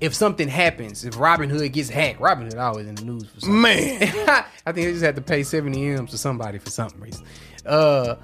if 0.00 0.14
something 0.14 0.48
happens, 0.48 1.04
if 1.04 1.14
Robinhood 1.14 1.72
gets 1.72 1.88
hacked, 1.88 2.20
Robinhood 2.20 2.58
always 2.58 2.86
in 2.86 2.94
the 2.94 3.04
news 3.04 3.24
for 3.26 3.40
something. 3.40 3.60
Man, 3.62 3.98
I 4.66 4.72
think 4.72 4.86
they 4.86 4.92
just 4.92 5.04
had 5.04 5.16
to 5.16 5.22
pay 5.22 5.42
70 5.42 5.86
M's 5.86 6.10
to 6.10 6.18
somebody 6.18 6.58
for 6.58 6.70
something 6.70 7.00
reason. 7.00 7.24
Uh, 7.64 8.16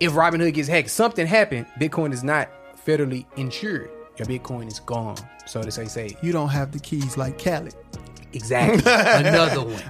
if 0.00 0.12
Robinhood 0.12 0.54
gets 0.54 0.68
hacked, 0.68 0.90
something 0.90 1.26
happened, 1.26 1.66
Bitcoin 1.80 2.12
is 2.12 2.22
not 2.22 2.48
federally 2.86 3.24
insured. 3.36 3.90
Your 4.18 4.26
Bitcoin 4.26 4.66
is 4.66 4.80
gone. 4.80 5.16
So 5.46 5.62
they 5.62 5.70
say, 5.70 5.86
say 5.86 6.16
you 6.22 6.32
don't 6.32 6.48
have 6.48 6.72
the 6.72 6.78
keys 6.78 7.16
like 7.16 7.42
Khaled. 7.42 7.74
Exactly 8.36 8.78
another 8.86 9.62
one. 9.64 9.82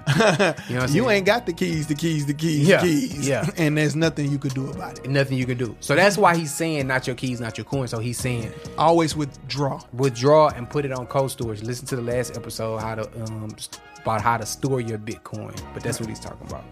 You 0.69 0.75
know 0.77 0.81
what 0.83 0.91
You 0.91 1.11
ain't 1.11 1.27
got 1.27 1.45
the 1.47 1.53
keys, 1.53 1.87
the 1.87 1.95
keys, 1.95 2.25
the 2.27 2.35
keys, 2.35 2.67
Yeah, 2.67 2.81
the 2.81 2.87
keys. 2.89 3.29
yeah. 3.29 3.47
And 3.59 3.77
there's 3.77 3.95
nothing 3.97 4.31
you 4.31 4.39
could 4.39 4.55
do 4.55 4.71
about 4.71 4.99
it. 4.99 5.11
nothing 5.11 5.37
you 5.37 5.45
can 5.47 5.59
do. 5.59 5.77
So 5.81 5.95
that's 5.95 6.17
why 6.17 6.37
he's 6.37 6.55
saying 6.55 6.87
not 6.87 7.07
your 7.07 7.17
keys, 7.17 7.41
not 7.41 7.59
your 7.59 7.65
coin. 7.65 7.89
So 7.89 7.99
he's 7.99 8.19
saying 8.19 8.53
Always 8.79 9.15
withdraw. 9.17 9.81
withdraw 9.93 10.49
and 10.49 10.69
put 10.71 10.85
it 10.85 10.93
on 10.93 11.07
cold 11.07 11.31
storage. 11.31 11.63
Listen 11.63 11.87
to 11.89 11.97
the 11.97 12.03
last 12.03 12.37
episode 12.37 12.79
how 12.79 12.95
to 12.95 13.23
um 13.25 13.55
about 14.03 14.21
how 14.23 14.37
to 14.37 14.47
store 14.47 14.81
your 14.81 14.99
Bitcoin. 14.99 15.55
But 15.75 15.83
that's 15.83 15.99
what 16.01 16.09
he's 16.09 16.21
talking 16.21 16.47
about. 16.47 16.65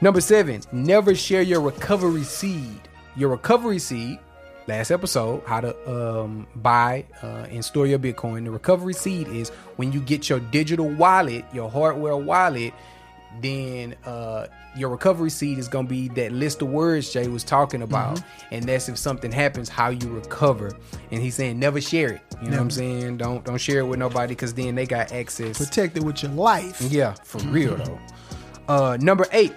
Number 0.00 0.20
seven, 0.20 0.60
never 0.72 1.14
share 1.14 1.42
your 1.42 1.60
recovery 1.60 2.24
seed. 2.24 2.80
Your 3.16 3.30
recovery 3.30 3.78
seed, 3.78 4.18
last 4.66 4.90
episode, 4.90 5.42
how 5.46 5.60
to 5.60 5.90
um, 5.90 6.46
buy 6.56 7.04
uh, 7.22 7.46
and 7.50 7.64
store 7.64 7.86
your 7.86 7.98
Bitcoin. 7.98 8.44
The 8.44 8.50
recovery 8.50 8.94
seed 8.94 9.28
is 9.28 9.50
when 9.76 9.92
you 9.92 10.00
get 10.00 10.28
your 10.28 10.40
digital 10.40 10.88
wallet, 10.88 11.44
your 11.52 11.70
hardware 11.70 12.16
wallet, 12.16 12.72
then 13.40 13.94
uh, 14.04 14.46
your 14.76 14.88
recovery 14.88 15.30
seed 15.30 15.58
is 15.58 15.68
gonna 15.68 15.88
be 15.88 16.08
that 16.08 16.32
list 16.32 16.62
of 16.62 16.68
words 16.68 17.12
Jay 17.12 17.28
was 17.28 17.44
talking 17.44 17.82
about, 17.82 18.22
and 18.50 18.64
that's 18.64 18.88
if 18.88 18.96
something 18.96 19.32
happens, 19.32 19.68
how 19.68 19.88
you 19.88 20.08
recover. 20.08 20.72
And 21.10 21.20
he's 21.20 21.34
saying 21.34 21.58
never 21.58 21.80
share 21.80 22.12
it. 22.12 22.22
You 22.42 22.50
know 22.50 22.56
what 22.56 22.62
I'm 22.62 22.70
saying? 22.70 23.16
Don't 23.18 23.44
don't 23.44 23.58
share 23.58 23.80
it 23.80 23.86
with 23.86 23.98
nobody 23.98 24.34
because 24.34 24.54
then 24.54 24.74
they 24.74 24.86
got 24.86 25.12
access. 25.12 25.58
Protect 25.58 25.96
it 25.96 26.02
with 26.02 26.22
your 26.22 26.32
life. 26.32 26.80
Yeah, 26.80 27.14
for 27.24 27.38
real 27.48 27.76
though. 27.76 27.98
Uh, 28.68 28.96
number 29.00 29.26
eight, 29.32 29.52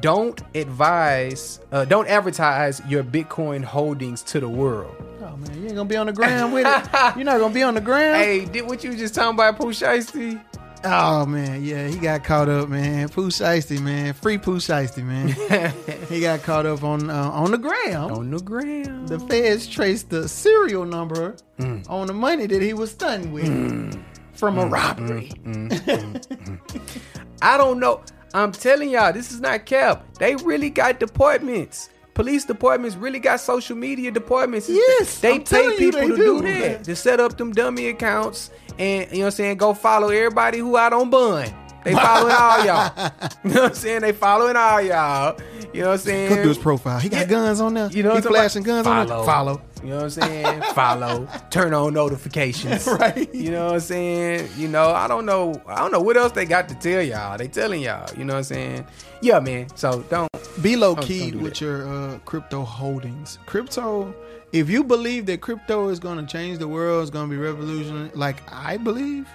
don't 0.00 0.40
advise, 0.54 1.60
uh, 1.72 1.84
don't 1.84 2.08
advertise 2.08 2.80
your 2.88 3.02
Bitcoin 3.02 3.64
holdings 3.64 4.22
to 4.24 4.40
the 4.40 4.48
world. 4.48 4.94
Oh 5.22 5.36
man, 5.36 5.60
you 5.60 5.66
ain't 5.66 5.76
gonna 5.76 5.88
be 5.88 5.96
on 5.96 6.06
the 6.06 6.12
ground 6.12 6.52
with 6.52 6.66
it. 6.66 6.88
You're 7.16 7.24
not 7.24 7.40
gonna 7.40 7.54
be 7.54 7.62
on 7.62 7.74
the 7.74 7.80
ground. 7.80 8.16
Hey, 8.16 8.44
did 8.44 8.66
what 8.66 8.82
you 8.84 8.96
just 8.96 9.14
talking 9.14 9.34
about, 9.34 9.58
Pooh 9.58 9.72
Shiesty? 9.72 10.40
Oh 10.82 11.26
man, 11.26 11.62
yeah, 11.62 11.88
he 11.88 11.98
got 11.98 12.24
caught 12.24 12.48
up, 12.48 12.70
man. 12.70 13.08
Pooh 13.10 13.28
Shiesty, 13.28 13.80
man. 13.80 14.14
Free 14.14 14.38
Pooh 14.38 14.56
Shiesty, 14.56 15.04
man. 15.04 15.28
he 16.08 16.20
got 16.20 16.42
caught 16.42 16.64
up 16.64 16.82
on 16.82 17.10
uh, 17.10 17.30
on 17.30 17.50
the 17.50 17.58
ground. 17.58 18.12
On 18.12 18.30
the 18.30 18.40
ground. 18.40 19.08
The 19.08 19.18
feds 19.20 19.66
traced 19.66 20.08
the 20.08 20.26
serial 20.26 20.86
number 20.86 21.36
mm. 21.58 21.88
on 21.90 22.06
the 22.06 22.14
money 22.14 22.46
that 22.46 22.62
he 22.62 22.72
was 22.72 22.92
stunned 22.92 23.30
with 23.30 23.44
mm. 23.44 24.02
from 24.32 24.58
a 24.58 24.64
mm. 24.64 24.72
robbery. 24.72 25.30
I 27.42 27.58
don't 27.58 27.78
know. 27.78 28.02
I'm 28.34 28.52
telling 28.52 28.90
y'all, 28.90 29.12
this 29.12 29.32
is 29.32 29.40
not 29.40 29.66
cap. 29.66 30.04
They 30.18 30.36
really 30.36 30.70
got 30.70 31.00
departments. 31.00 31.90
Police 32.14 32.44
departments 32.44 32.96
really 32.96 33.18
got 33.18 33.40
social 33.40 33.76
media 33.76 34.10
departments. 34.10 34.68
Yes, 34.68 35.20
they 35.20 35.34
I'm 35.36 35.44
pay 35.44 35.76
people 35.76 36.00
they 36.00 36.08
to 36.08 36.16
do. 36.16 36.42
do 36.42 36.42
that, 36.42 36.84
to 36.84 36.96
set 36.96 37.18
up 37.20 37.36
them 37.38 37.52
dummy 37.52 37.88
accounts, 37.88 38.50
and 38.78 39.10
you 39.10 39.18
know 39.18 39.20
what 39.20 39.26
I'm 39.26 39.30
saying. 39.32 39.56
Go 39.56 39.74
follow 39.74 40.08
everybody 40.08 40.58
who 40.58 40.76
out 40.76 40.92
on 40.92 41.08
bun. 41.10 41.52
They 41.84 41.94
following 41.94 42.34
all 42.34 42.64
y'all. 42.64 43.12
You 43.44 43.50
know 43.54 43.62
what 43.62 43.70
I'm 43.70 43.74
saying? 43.74 44.00
They 44.02 44.12
following 44.12 44.56
all 44.56 44.82
y'all. 44.82 45.38
You 45.72 45.82
know 45.82 45.88
what 45.88 45.92
I'm 45.94 45.98
saying? 46.00 46.28
Go 46.30 46.34
through 46.36 46.48
his 46.48 46.58
profile. 46.58 46.98
He 46.98 47.08
got 47.08 47.20
Yeah. 47.20 47.24
guns 47.26 47.60
on 47.60 47.74
there. 47.74 47.88
You 47.90 48.02
know 48.02 48.10
he 48.10 48.14
what 48.16 48.26
I'm 48.26 48.32
flashing 48.32 48.64
talking 48.64 48.74
guns 48.82 48.86
about? 48.86 49.10
on 49.10 49.16
there. 49.18 49.24
Follow. 49.26 49.62
You 49.84 49.88
know 49.90 49.96
what 49.96 50.02
I'm 50.04 50.10
saying? 50.10 50.62
Follow. 50.74 51.28
Turn 51.50 51.72
on 51.74 51.94
notifications. 51.94 52.86
Right. 53.00 53.32
You 53.34 53.52
know 53.52 53.66
what 53.66 53.74
I'm 53.74 53.80
saying? 53.80 54.48
You 54.56 54.66
know, 54.68 54.90
I 54.90 55.06
don't 55.06 55.24
know. 55.26 55.60
I 55.66 55.76
don't 55.76 55.92
know 55.92 56.00
what 56.00 56.16
else 56.16 56.32
they 56.32 56.44
got 56.44 56.68
to 56.70 56.74
tell 56.74 57.00
y'all. 57.02 57.38
They 57.38 57.46
telling 57.48 57.82
y'all. 57.82 58.08
You 58.18 58.24
know 58.24 58.32
what 58.34 58.38
I'm 58.38 58.44
saying? 58.44 58.86
Yeah, 59.22 59.38
man. 59.40 59.68
So 59.76 60.02
don't. 60.10 60.28
Be 60.60 60.74
low 60.76 60.94
Don't- 60.96 61.04
key 61.06 61.30
don't 61.30 61.38
do 61.38 61.44
with 61.44 61.52
that. 61.54 61.60
your 61.60 61.86
uh, 61.88 62.18
crypto 62.26 62.62
holdings. 62.64 63.38
Crypto, 63.46 64.12
if 64.52 64.68
you 64.68 64.82
believe 64.82 65.24
that 65.26 65.40
crypto 65.40 65.88
is 65.88 66.00
going 66.00 66.18
to 66.18 66.26
change 66.30 66.58
the 66.58 66.66
world, 66.68 67.02
it's 67.02 67.10
going 67.10 67.30
to 67.30 67.30
be 67.30 67.40
revolutionary, 67.40 68.10
like 68.14 68.42
I 68.52 68.76
believe, 68.76 69.28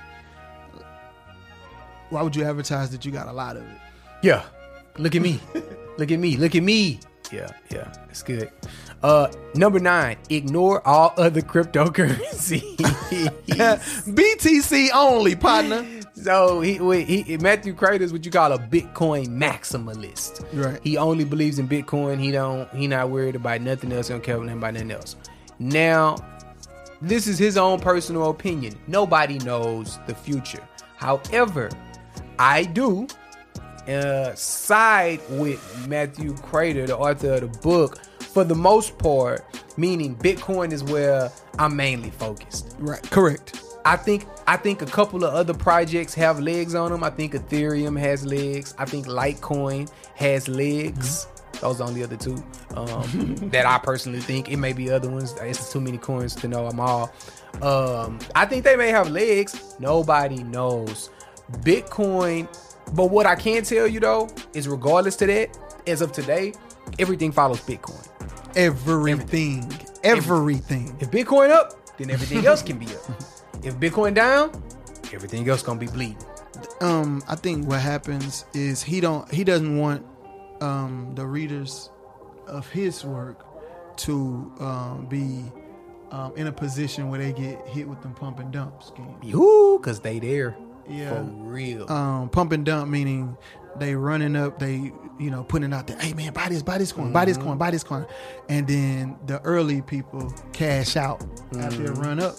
why 2.10 2.22
would 2.22 2.36
you 2.36 2.44
advertise 2.44 2.92
that 2.92 3.06
you 3.06 3.12
got 3.12 3.28
a 3.28 3.34
lot 3.34 3.56
of 3.56 3.64
it? 3.64 3.78
Yeah. 4.22 4.44
Look 4.98 5.16
at 5.16 5.22
me. 5.22 5.40
Look 5.98 6.12
at 6.12 6.20
me. 6.20 6.38
Look 6.38 6.56
at 6.56 6.64
me. 6.64 7.00
Yeah, 7.32 7.50
yeah. 7.72 7.94
It's 8.10 8.24
good. 8.24 8.52
Uh 9.04 9.32
number 9.56 9.80
nine, 9.80 10.18
ignore 10.30 10.86
all 10.88 11.14
other 11.18 11.42
cryptocurrency. 11.42 12.78
BTC 12.78 14.90
only, 14.94 15.36
partner. 15.36 15.86
So 16.14 16.62
he, 16.62 16.80
wait, 16.80 17.08
he 17.08 17.38
Matthew 17.38 17.76
Kratter 17.76 18.02
is 18.02 18.14
what 18.14 18.26
you 18.26 18.32
call 18.32 18.54
a 18.54 18.58
Bitcoin 18.58 19.28
maximalist. 19.28 20.46
Right. 20.54 20.80
He 20.84 20.98
only 20.98 21.26
believes 21.26 21.60
in 21.60 21.68
Bitcoin. 21.68 22.20
He 22.20 22.32
don't. 22.32 22.70
He 22.74 22.88
not 22.88 23.10
worried 23.10 23.36
about 23.36 23.62
nothing 23.62 23.92
else. 23.92 24.08
He 24.08 24.14
don't 24.14 24.24
care 24.24 24.38
about 24.38 24.74
nothing 24.74 24.92
else. 24.92 25.18
Now, 25.60 26.16
this 27.02 27.28
is 27.28 27.38
his 27.38 27.58
own 27.58 27.80
personal 27.80 28.30
opinion. 28.30 28.76
Nobody 28.88 29.38
knows 29.40 30.00
the 30.08 30.16
future. 30.16 30.66
However, 30.96 31.70
I 32.40 32.64
do 32.64 33.08
uh, 33.88 34.34
side 34.36 35.22
with 35.30 35.88
Matthew 35.88 36.34
Kratter, 36.36 36.88
the 36.88 36.98
author 36.98 37.34
of 37.34 37.42
the 37.42 37.60
book, 37.60 38.04
for 38.20 38.44
the 38.44 38.56
most 38.56 38.98
part. 38.98 39.46
Meaning, 39.78 40.16
Bitcoin 40.16 40.72
is 40.72 40.84
where 40.84 41.32
I'm 41.60 41.76
mainly 41.76 42.12
focused. 42.12 42.76
Right, 42.80 43.04
correct. 43.12 43.62
I 43.86 43.98
think 43.98 44.26
I 44.48 44.58
think 44.58 44.82
a 44.82 44.86
couple 44.86 45.24
of 45.24 45.34
other 45.34 45.54
projects 45.54 46.14
have 46.16 46.40
legs 46.40 46.76
on 46.76 46.92
them. 46.92 47.04
I 47.04 47.10
think 47.10 47.34
Ethereum 47.34 48.00
has 48.00 48.26
legs. 48.26 48.74
I 48.78 48.86
think 48.86 49.06
Litecoin 49.06 49.92
has 50.16 50.48
legs. 50.48 51.28
Those 51.62 51.76
are 51.80 51.86
the 51.86 51.90
only 51.90 52.04
other 52.04 52.18
two 52.18 52.44
um, 52.76 53.36
that 53.52 53.66
I 53.66 53.78
personally 53.78 54.20
think. 54.22 54.50
It 54.50 54.58
may 54.58 54.74
be 54.74 54.90
other 54.90 55.10
ones. 55.10 55.36
It's 55.42 55.72
too 55.72 55.82
many 55.82 55.98
coins 55.98 56.36
to 56.36 56.48
know 56.48 56.68
them 56.70 56.80
all. 56.80 57.14
Um, 57.62 58.20
I 58.36 58.46
think 58.46 58.64
they 58.64 58.76
may 58.76 58.90
have 58.90 59.10
legs. 59.10 59.76
Nobody 59.80 60.44
knows. 60.44 61.10
Bitcoin, 61.62 62.48
but 62.94 63.08
what 63.12 63.26
I 63.26 63.36
can 63.36 63.64
tell 63.64 63.88
you 63.88 64.00
though 64.00 64.30
is, 64.54 64.68
regardless 64.68 65.16
to 65.18 65.26
that, 65.28 65.58
as 65.88 66.02
of 66.02 66.12
today, 66.12 66.54
everything 67.00 67.32
follows 67.32 67.62
Bitcoin. 67.62 68.08
Everything. 68.56 69.72
Everything. 70.04 70.96
If 71.00 71.12
Bitcoin 71.12 71.50
up, 71.50 71.98
then 71.98 72.10
everything 72.10 72.46
else 72.46 72.62
can 72.62 72.78
be 72.78 72.86
up. 72.88 73.02
If 73.64 73.76
Bitcoin 73.78 74.14
down, 74.14 74.52
everything 75.14 75.48
else 75.50 75.64
gonna 75.64 75.80
be 75.80 75.88
bleeding. 75.88 76.18
um 76.82 77.24
I 77.28 77.36
think 77.36 77.68
what 77.68 77.80
happens 77.82 78.46
is 78.54 78.82
he 78.84 79.02
don't 79.02 79.30
he 79.32 79.44
doesn't 79.44 79.78
want 79.78 80.06
um 80.62 81.12
the 81.16 81.26
readers 81.26 81.90
of 82.48 82.70
his 82.70 83.04
work 83.04 83.46
to 83.98 84.52
um 84.60 85.08
be 85.10 85.52
um 86.12 86.34
in 86.36 86.48
a 86.48 86.52
position 86.52 87.10
where 87.10 87.20
they 87.20 87.34
get 87.34 87.66
hit 87.68 87.88
with 87.88 88.02
them 88.02 88.14
pump 88.14 88.40
and 88.40 88.52
dump 88.52 88.84
schemes. 88.84 89.18
You, 89.24 89.80
cause 89.84 90.00
they 90.00 90.20
there. 90.20 90.56
Yeah. 90.90 91.10
For 91.10 91.24
real. 91.24 91.92
Um 91.92 92.30
pump 92.30 92.52
and 92.52 92.66
dump 92.66 92.90
meaning 92.90 93.38
they 93.78 93.96
running 93.96 94.36
up, 94.36 94.60
they 94.60 94.92
you 95.18 95.32
know, 95.32 95.44
putting 95.44 95.74
out 95.74 95.88
there, 95.88 95.98
hey 96.00 96.14
man, 96.14 96.34
buy 96.34 96.50
this, 96.50 96.62
buy 96.62 96.78
this 96.78 96.92
coin, 96.92 97.14
buy 97.14 97.26
this 97.26 97.38
coin, 97.38 97.58
buy 97.58 97.72
this 97.72 97.84
coin. 97.84 98.06
And 98.50 98.68
then 98.68 99.18
the 99.26 99.42
early 99.42 99.82
people 99.82 100.34
cash 100.54 100.96
out 100.98 101.24
after 101.60 101.86
it 101.86 101.92
run 101.92 102.20
up. 102.20 102.36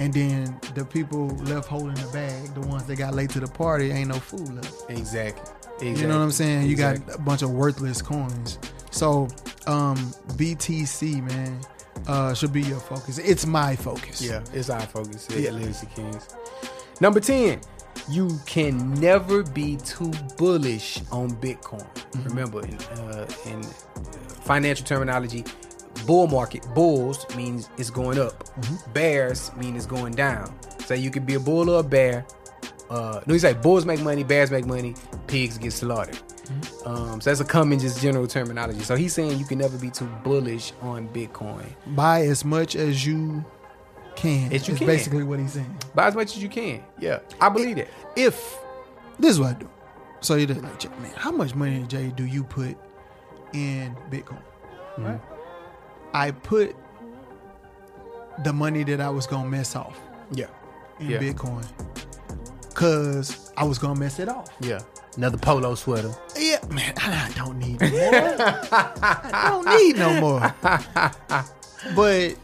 And 0.00 0.12
then 0.12 0.58
the 0.74 0.84
people 0.84 1.28
left 1.44 1.68
holding 1.68 1.94
the 1.94 2.10
bag, 2.12 2.52
the 2.54 2.62
ones 2.62 2.84
that 2.84 2.96
got 2.96 3.14
late 3.14 3.30
to 3.30 3.40
the 3.40 3.46
party, 3.46 3.90
ain't 3.92 4.08
no 4.08 4.18
food 4.18 4.48
left. 4.54 4.90
exactly. 4.90 5.52
exactly. 5.74 5.90
You 6.00 6.08
know 6.08 6.18
what 6.18 6.24
I'm 6.24 6.30
saying? 6.32 6.66
You 6.68 6.76
got 6.76 6.96
a 7.14 7.18
bunch 7.18 7.42
of 7.42 7.50
worthless 7.50 8.02
coins. 8.02 8.58
So, 8.90 9.28
um, 9.66 9.96
BTC, 10.34 11.22
man, 11.22 11.60
uh, 12.08 12.34
should 12.34 12.52
be 12.52 12.62
your 12.62 12.80
focus. 12.80 13.18
It's 13.18 13.46
my 13.46 13.76
focus. 13.76 14.20
Yeah, 14.20 14.42
it's 14.52 14.68
our 14.70 14.80
focus 14.80 15.26
here 15.28 15.38
Yeah. 15.38 15.50
Literacy 15.50 15.86
Kings. 15.94 16.28
Number 17.00 17.20
10, 17.20 17.60
you 18.08 18.38
can 18.46 18.94
never 18.94 19.42
be 19.42 19.76
too 19.76 20.10
bullish 20.36 21.00
on 21.10 21.30
Bitcoin. 21.30 21.86
Mm-hmm. 21.94 22.28
Remember, 22.28 22.66
in, 22.66 22.74
uh, 22.98 23.26
in 23.46 23.62
financial 24.42 24.86
terminology, 24.86 25.44
bull 26.06 26.26
market, 26.26 26.66
bulls 26.74 27.26
means 27.36 27.68
it's 27.78 27.90
going 27.90 28.18
up. 28.18 28.44
Mm-hmm. 28.44 28.92
Bears 28.92 29.54
mean 29.56 29.76
it's 29.76 29.86
going 29.86 30.14
down. 30.14 30.54
So 30.84 30.94
you 30.94 31.10
could 31.10 31.26
be 31.26 31.34
a 31.34 31.40
bull 31.40 31.70
or 31.70 31.80
a 31.80 31.82
bear. 31.82 32.26
Uh, 32.90 33.20
no, 33.26 33.32
he's 33.32 33.44
like 33.44 33.62
bulls 33.62 33.86
make 33.86 34.00
money, 34.00 34.22
bears 34.22 34.50
make 34.50 34.66
money, 34.66 34.94
pigs 35.26 35.56
get 35.56 35.72
slaughtered. 35.72 36.14
Mm-hmm. 36.14 36.88
Um, 36.88 37.20
so 37.20 37.30
that's 37.30 37.40
a 37.40 37.44
common, 37.44 37.78
just 37.78 38.02
general 38.02 38.26
terminology. 38.26 38.80
So 38.80 38.96
he's 38.96 39.14
saying 39.14 39.38
you 39.38 39.46
can 39.46 39.58
never 39.58 39.78
be 39.78 39.90
too 39.90 40.06
bullish 40.22 40.72
on 40.82 41.08
Bitcoin. 41.08 41.66
Buy 41.94 42.22
as 42.22 42.44
much 42.44 42.76
as 42.76 43.06
you 43.06 43.44
can. 44.16 44.52
As 44.52 44.66
you 44.68 44.74
is 44.74 44.78
can. 44.78 44.86
basically 44.86 45.22
what 45.22 45.38
he's 45.38 45.52
saying. 45.52 45.76
Buy 45.94 46.08
as 46.08 46.14
much 46.14 46.36
as 46.36 46.42
you 46.42 46.48
can. 46.48 46.82
Yeah, 46.98 47.20
I 47.40 47.48
believe 47.48 47.76
that. 47.76 47.88
If 48.16 48.58
this 49.18 49.32
is 49.32 49.40
what 49.40 49.56
I 49.56 49.58
do. 49.58 49.68
So 50.20 50.36
you're 50.36 50.48
like, 50.48 51.00
man, 51.00 51.12
how 51.16 51.30
much 51.30 51.54
money, 51.54 51.84
Jay, 51.86 52.12
do 52.16 52.24
you 52.24 52.44
put 52.44 52.76
in 53.52 53.94
Bitcoin? 54.10 54.42
Mm-hmm. 54.96 55.04
Right. 55.04 55.20
I 56.14 56.30
put 56.30 56.74
the 58.42 58.52
money 58.52 58.84
that 58.84 59.00
I 59.00 59.10
was 59.10 59.26
gonna 59.26 59.48
mess 59.48 59.76
off. 59.76 60.00
Yeah. 60.32 60.46
in 61.00 61.10
Yeah. 61.10 61.18
Bitcoin 61.18 61.66
because 62.74 63.52
I 63.56 63.64
was 63.64 63.78
gonna 63.78 63.98
mess 63.98 64.18
it 64.18 64.28
off. 64.28 64.48
Yeah. 64.60 64.80
Another 65.16 65.38
polo 65.38 65.76
sweater. 65.76 66.12
Yeah, 66.36 66.58
man, 66.70 66.92
I 66.96 67.30
don't 67.36 67.58
need 67.58 67.80
no 67.80 67.88
more. 67.88 68.36
I 68.72 69.48
don't 69.50 69.66
need 69.78 69.96
no 69.96 70.20
more. 70.20 70.54
But 71.94 72.36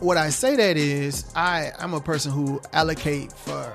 what 0.00 0.16
I 0.16 0.30
say 0.30 0.56
that 0.56 0.76
is, 0.76 1.30
I 1.34 1.72
I'm 1.78 1.94
a 1.94 2.00
person 2.00 2.32
who 2.32 2.60
allocate 2.72 3.32
for 3.32 3.74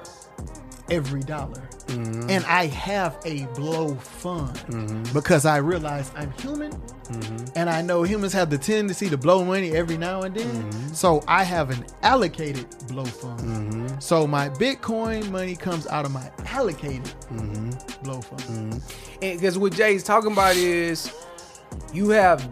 every 0.89 1.21
dollar, 1.21 1.62
mm-hmm. 1.88 2.29
and 2.29 2.45
I 2.45 2.67
have 2.67 3.17
a 3.25 3.45
blow 3.55 3.95
fund 3.95 4.57
mm-hmm. 4.57 5.13
because 5.13 5.45
I 5.45 5.57
realize 5.57 6.12
I'm 6.15 6.31
human, 6.33 6.71
mm-hmm. 6.71 7.45
and 7.55 7.69
I 7.69 7.81
know 7.81 8.03
humans 8.03 8.33
have 8.33 8.49
the 8.49 8.57
tendency 8.57 9.09
to 9.09 9.17
blow 9.17 9.43
money 9.45 9.71
every 9.71 9.97
now 9.97 10.23
and 10.23 10.36
then. 10.36 10.93
So 10.93 11.23
I 11.27 11.43
have 11.43 11.69
an 11.69 11.86
allocated 12.01 12.67
blow 12.88 13.05
fund. 13.05 14.03
So 14.03 14.27
my 14.27 14.49
Bitcoin 14.49 15.29
money 15.31 15.55
comes 15.55 15.88
out 15.88 16.05
of 16.05 16.12
my 16.12 16.29
allocated 16.45 17.13
blow 18.03 18.21
fund. 18.21 18.81
And 19.21 19.39
because 19.39 19.57
what 19.57 19.73
Jay's 19.73 20.03
talking 20.03 20.33
about 20.33 20.55
is 20.55 21.13
you 21.93 22.09
have 22.09 22.47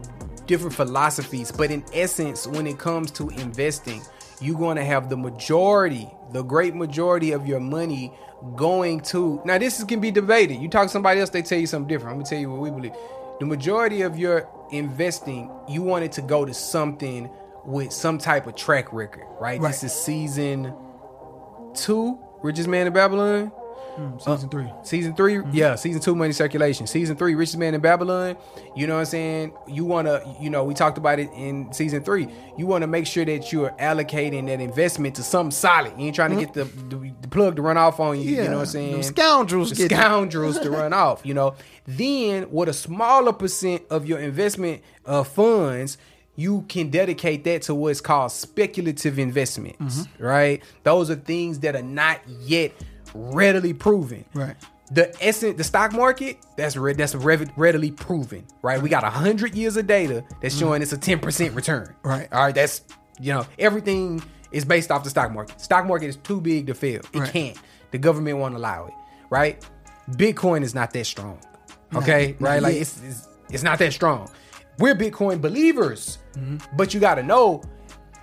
different 0.52 0.74
philosophies, 0.74 1.50
but 1.50 1.70
in 1.70 1.82
essence, 1.94 2.46
when 2.46 2.66
it 2.66 2.78
comes 2.78 3.10
to 3.10 3.30
investing, 3.30 4.02
you're 4.38 4.58
going 4.58 4.76
to 4.76 4.84
have 4.84 5.08
the 5.08 5.16
majority, 5.16 6.06
the 6.32 6.42
great 6.42 6.74
majority 6.74 7.32
of 7.32 7.46
your 7.46 7.58
money 7.58 8.12
going 8.54 9.00
to. 9.00 9.40
Now, 9.46 9.56
this 9.56 9.78
is, 9.78 9.86
can 9.86 9.98
be 10.00 10.10
debated. 10.10 10.56
You 10.56 10.68
talk 10.68 10.88
to 10.88 10.88
somebody 10.90 11.20
else, 11.20 11.30
they 11.30 11.40
tell 11.40 11.58
you 11.58 11.66
something 11.66 11.88
different. 11.88 12.10
I'm 12.10 12.18
gonna 12.18 12.28
tell 12.28 12.38
you 12.38 12.50
what 12.50 12.60
we 12.60 12.68
believe. 12.68 12.92
The 13.40 13.46
majority 13.46 14.02
of 14.02 14.18
your 14.18 14.46
investing, 14.70 15.50
you 15.70 15.80
want 15.80 16.04
it 16.04 16.12
to 16.12 16.22
go 16.22 16.44
to 16.44 16.52
something 16.52 17.30
with 17.64 17.90
some 17.90 18.18
type 18.18 18.46
of 18.46 18.54
track 18.54 18.92
record, 18.92 19.24
right? 19.40 19.58
Right. 19.58 19.70
This 19.70 19.84
is 19.84 19.94
season 19.94 20.74
two, 21.72 22.18
Richest 22.42 22.68
Man 22.68 22.86
in 22.86 22.92
Babylon. 22.92 23.52
Season 24.18 24.48
three. 24.48 24.66
Season 24.82 25.14
3 25.14 25.40
yeah. 25.52 25.74
Season 25.74 26.00
two, 26.00 26.14
money 26.14 26.32
circulation. 26.32 26.86
Season 26.86 27.16
three, 27.16 27.34
richest 27.34 27.58
man 27.58 27.74
in 27.74 27.80
Babylon. 27.80 28.36
You 28.74 28.86
know 28.86 28.94
what 28.94 29.00
I'm 29.00 29.06
saying? 29.06 29.52
You 29.68 29.84
want 29.84 30.06
to, 30.08 30.24
you 30.40 30.48
know, 30.50 30.64
we 30.64 30.74
talked 30.74 30.98
about 30.98 31.18
it 31.18 31.28
in 31.34 31.72
season 31.72 32.02
three. 32.02 32.26
You 32.56 32.66
want 32.66 32.82
to 32.82 32.86
make 32.86 33.06
sure 33.06 33.24
that 33.24 33.52
you 33.52 33.64
are 33.64 33.72
allocating 33.72 34.46
that 34.46 34.60
investment 34.60 35.16
to 35.16 35.22
something 35.22 35.50
solid. 35.50 35.92
You 35.98 36.06
ain't 36.06 36.14
trying 36.16 36.30
to 36.30 36.36
get 36.44 36.54
the, 36.54 36.64
the, 36.64 37.12
the 37.20 37.28
plug 37.28 37.56
to 37.56 37.62
run 37.62 37.76
off 37.76 38.00
on 38.00 38.18
you. 38.20 38.30
You 38.36 38.44
know 38.44 38.52
what 38.54 38.60
I'm 38.60 38.66
saying? 38.66 38.92
Them 38.92 39.02
scoundrels 39.02 39.76
scoundrels 39.78 40.58
to 40.60 40.70
run 40.70 40.92
off. 40.92 41.20
You 41.24 41.34
know, 41.34 41.54
then 41.86 42.50
with 42.50 42.68
a 42.68 42.72
smaller 42.72 43.32
percent 43.32 43.82
of 43.90 44.06
your 44.06 44.18
investment 44.20 44.82
uh, 45.06 45.24
funds. 45.24 45.98
You 46.34 46.64
can 46.66 46.88
dedicate 46.88 47.44
that 47.44 47.60
to 47.62 47.74
what's 47.74 48.00
called 48.00 48.32
speculative 48.32 49.18
investments, 49.18 49.98
Mm-hmm. 49.98 50.24
right? 50.24 50.62
Those 50.82 51.10
are 51.10 51.14
things 51.14 51.58
that 51.58 51.76
are 51.76 51.82
not 51.82 52.20
yet 52.26 52.72
readily 53.14 53.72
proven 53.74 54.24
Right. 54.34 54.56
the 54.90 55.14
essence 55.24 55.56
the 55.56 55.64
stock 55.64 55.92
market 55.92 56.38
that's 56.56 56.76
re- 56.76 56.92
that's 56.94 57.14
rev- 57.14 57.50
readily 57.56 57.90
proven 57.90 58.46
right 58.62 58.80
we 58.80 58.88
got 58.88 59.02
100 59.02 59.54
years 59.54 59.76
of 59.76 59.86
data 59.86 60.24
that's 60.40 60.56
showing 60.56 60.82
it's 60.82 60.92
a 60.92 60.98
10% 60.98 61.54
return 61.54 61.86
Mm-hmm. 61.86 62.08
Right. 62.08 62.28
all 62.32 62.44
right 62.44 62.54
that's 62.54 62.82
you 63.20 63.32
know 63.32 63.46
everything 63.58 64.22
is 64.50 64.64
based 64.64 64.90
off 64.90 65.04
the 65.04 65.10
stock 65.10 65.32
market 65.32 65.60
stock 65.60 65.86
market 65.86 66.06
is 66.06 66.16
too 66.16 66.40
big 66.40 66.66
to 66.68 66.74
fail 66.74 67.00
it 67.12 67.18
Right. 67.18 67.30
can't 67.32 67.58
the 67.90 67.98
government 67.98 68.38
won't 68.38 68.54
allow 68.54 68.86
it 68.86 68.94
right 69.30 69.64
bitcoin 70.12 70.62
is 70.62 70.74
not 70.74 70.92
that 70.92 71.06
strong 71.06 71.38
okay 71.94 72.34
not 72.40 72.48
right 72.48 72.62
like 72.62 72.76
it's, 72.76 73.00
it's 73.02 73.28
it's 73.50 73.62
not 73.62 73.78
that 73.78 73.92
strong 73.92 74.28
we're 74.78 74.94
bitcoin 74.94 75.40
believers 75.40 76.18
Mm-hmm. 76.34 76.76
but 76.78 76.94
you 76.94 77.00
got 77.00 77.16
to 77.16 77.22
know 77.22 77.62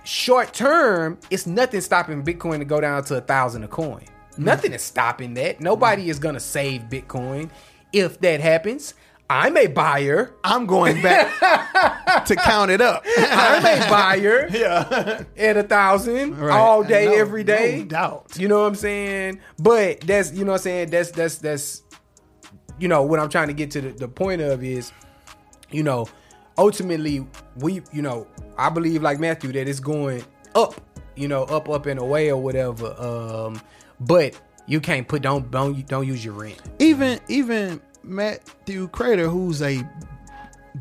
short 0.02 0.52
term, 0.52 1.16
it's 1.30 1.46
nothing 1.46 1.80
stopping 1.80 2.24
Bitcoin 2.24 2.58
to 2.58 2.64
go 2.64 2.80
down 2.80 3.04
to 3.04 3.16
a 3.18 3.20
thousand 3.20 3.62
a 3.62 3.68
coin. 3.68 4.02
Nothing 4.38 4.72
is 4.72 4.82
stopping 4.82 5.34
that. 5.34 5.60
Nobody 5.60 6.08
is 6.10 6.18
gonna 6.18 6.40
save 6.40 6.82
Bitcoin. 6.82 7.50
If 7.92 8.20
that 8.20 8.40
happens, 8.40 8.94
I'm 9.28 9.56
a 9.56 9.66
buyer. 9.68 10.34
I'm 10.42 10.66
going 10.66 11.02
back 11.02 12.24
to 12.26 12.36
count 12.36 12.70
it 12.70 12.80
up. 12.80 13.04
I'm 13.16 13.64
a 13.64 13.88
buyer 13.90 14.48
yeah. 14.52 15.22
at 15.36 15.56
a 15.56 15.62
thousand 15.62 16.36
Right. 16.38 16.56
all 16.56 16.82
day, 16.82 17.06
No- 17.06 17.14
every 17.14 17.44
day. 17.44 17.78
no 17.80 17.84
doubt. 17.84 18.36
You 18.38 18.48
know 18.48 18.60
what 18.60 18.66
I'm 18.68 18.74
saying? 18.74 19.40
But 19.58 20.00
that's 20.00 20.32
you 20.32 20.44
know 20.44 20.52
what 20.52 20.60
I'm 20.60 20.62
saying. 20.62 20.90
That's 20.90 21.10
that's 21.10 21.38
that's 21.38 21.82
you 22.78 22.88
know 22.88 23.02
what 23.02 23.20
I'm 23.20 23.28
trying 23.28 23.48
to 23.48 23.54
get 23.54 23.70
to 23.72 23.80
the, 23.80 23.90
the 23.90 24.08
point 24.08 24.40
of 24.40 24.64
is 24.64 24.90
you 25.70 25.82
know 25.82 26.08
ultimately 26.58 27.26
we 27.56 27.82
you 27.92 28.02
know 28.02 28.26
I 28.58 28.68
believe 28.70 29.02
like 29.02 29.20
Matthew 29.20 29.52
that 29.52 29.68
it's 29.68 29.80
going 29.80 30.24
up 30.54 30.80
you 31.16 31.28
know 31.28 31.44
up 31.44 31.68
up 31.68 31.86
and 31.86 32.00
away 32.00 32.30
or 32.30 32.40
whatever 32.42 32.94
um 33.00 33.60
but 34.00 34.34
you 34.66 34.80
can't 34.80 35.06
put 35.08 35.22
don't 35.22 35.50
don't 35.50 35.86
don't 35.86 36.06
use 36.06 36.24
your 36.24 36.34
rent 36.34 36.60
Even 36.78 37.20
even 37.28 37.80
Matthew 38.02 38.88
Kratter, 38.88 39.28
who's 39.30 39.60
a 39.62 39.82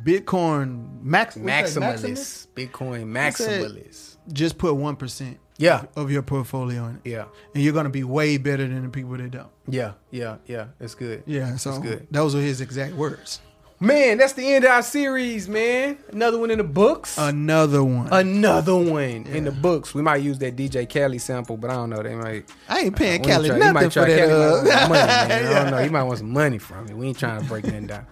Bitcoin 0.03 1.01
max 1.01 1.36
maximalist 1.36 2.47
Bitcoin 2.55 3.05
maximalist 3.05 4.17
just 4.32 4.58
put 4.58 4.75
one 4.75 4.95
percent 4.95 5.39
yeah 5.58 5.86
of 5.95 6.12
your 6.12 6.21
portfolio 6.21 6.86
in 6.86 6.95
it. 7.03 7.10
yeah 7.10 7.25
And 7.55 7.63
you're 7.63 7.73
gonna 7.73 7.89
be 7.89 8.03
way 8.03 8.38
better 8.38 8.67
than 8.67 8.84
the 8.84 8.89
people 8.89 9.17
that 9.17 9.32
don't. 9.32 9.49
yeah 9.67 9.93
yeah 10.12 10.38
yeah 10.45 10.67
it's 10.79 10.93
good 10.95 11.23
Yeah, 11.25 11.55
so 11.58 11.71
That's 11.71 11.84
good. 11.84 12.08
those 12.12 12.36
are 12.36 12.39
his 12.41 12.62
exact 12.62 12.93
words. 12.93 13.41
Man 13.82 14.18
that's 14.18 14.34
the 14.34 14.46
end 14.54 14.65
of 14.65 14.72
our 14.72 14.82
series 14.84 15.48
man 15.48 15.98
another 16.12 16.38
one 16.38 16.52
in 16.52 16.58
the 16.58 16.63
books 16.63 17.18
Another 17.18 17.84
one. 17.84 18.08
Another 18.12 18.76
one 18.76 19.26
in 19.28 19.46
the 19.46 19.52
books. 19.52 19.94
We 19.94 20.02
might 20.02 20.18
use 20.18 20.38
that 20.39 20.56
DJ 20.56 20.88
Khaled 20.92 21.22
sample, 21.22 21.56
but 21.58 21.70
I 21.70 21.76
don't 21.76 21.89
know. 21.89 22.02
They 22.04 22.15
might. 22.15 22.50
I 22.68 22.80
ain't 22.82 22.96
paying 22.96 23.13
ain't 23.15 23.26
Cali 23.26 23.50
try- 23.50 23.58
nothing 23.58 23.74
might 23.74 23.84
for 23.86 23.89
try- 23.89 24.10
that. 24.10 24.30
Cali 24.30 24.72
uh, 24.72 24.88
money, 24.89 24.89
man. 24.92 25.32
I 25.56 25.63
don't 25.63 25.72
know. 25.72 25.78
He 25.84 25.89
might 25.89 26.04
want 26.04 26.18
some 26.20 26.32
money 26.32 26.58
from 26.58 26.86
me. 26.86 26.94
We 26.94 27.08
ain't 27.08 27.18
trying 27.20 27.42
to 27.42 27.48
break 27.48 27.63
nothing 27.65 27.88
down. 27.88 28.06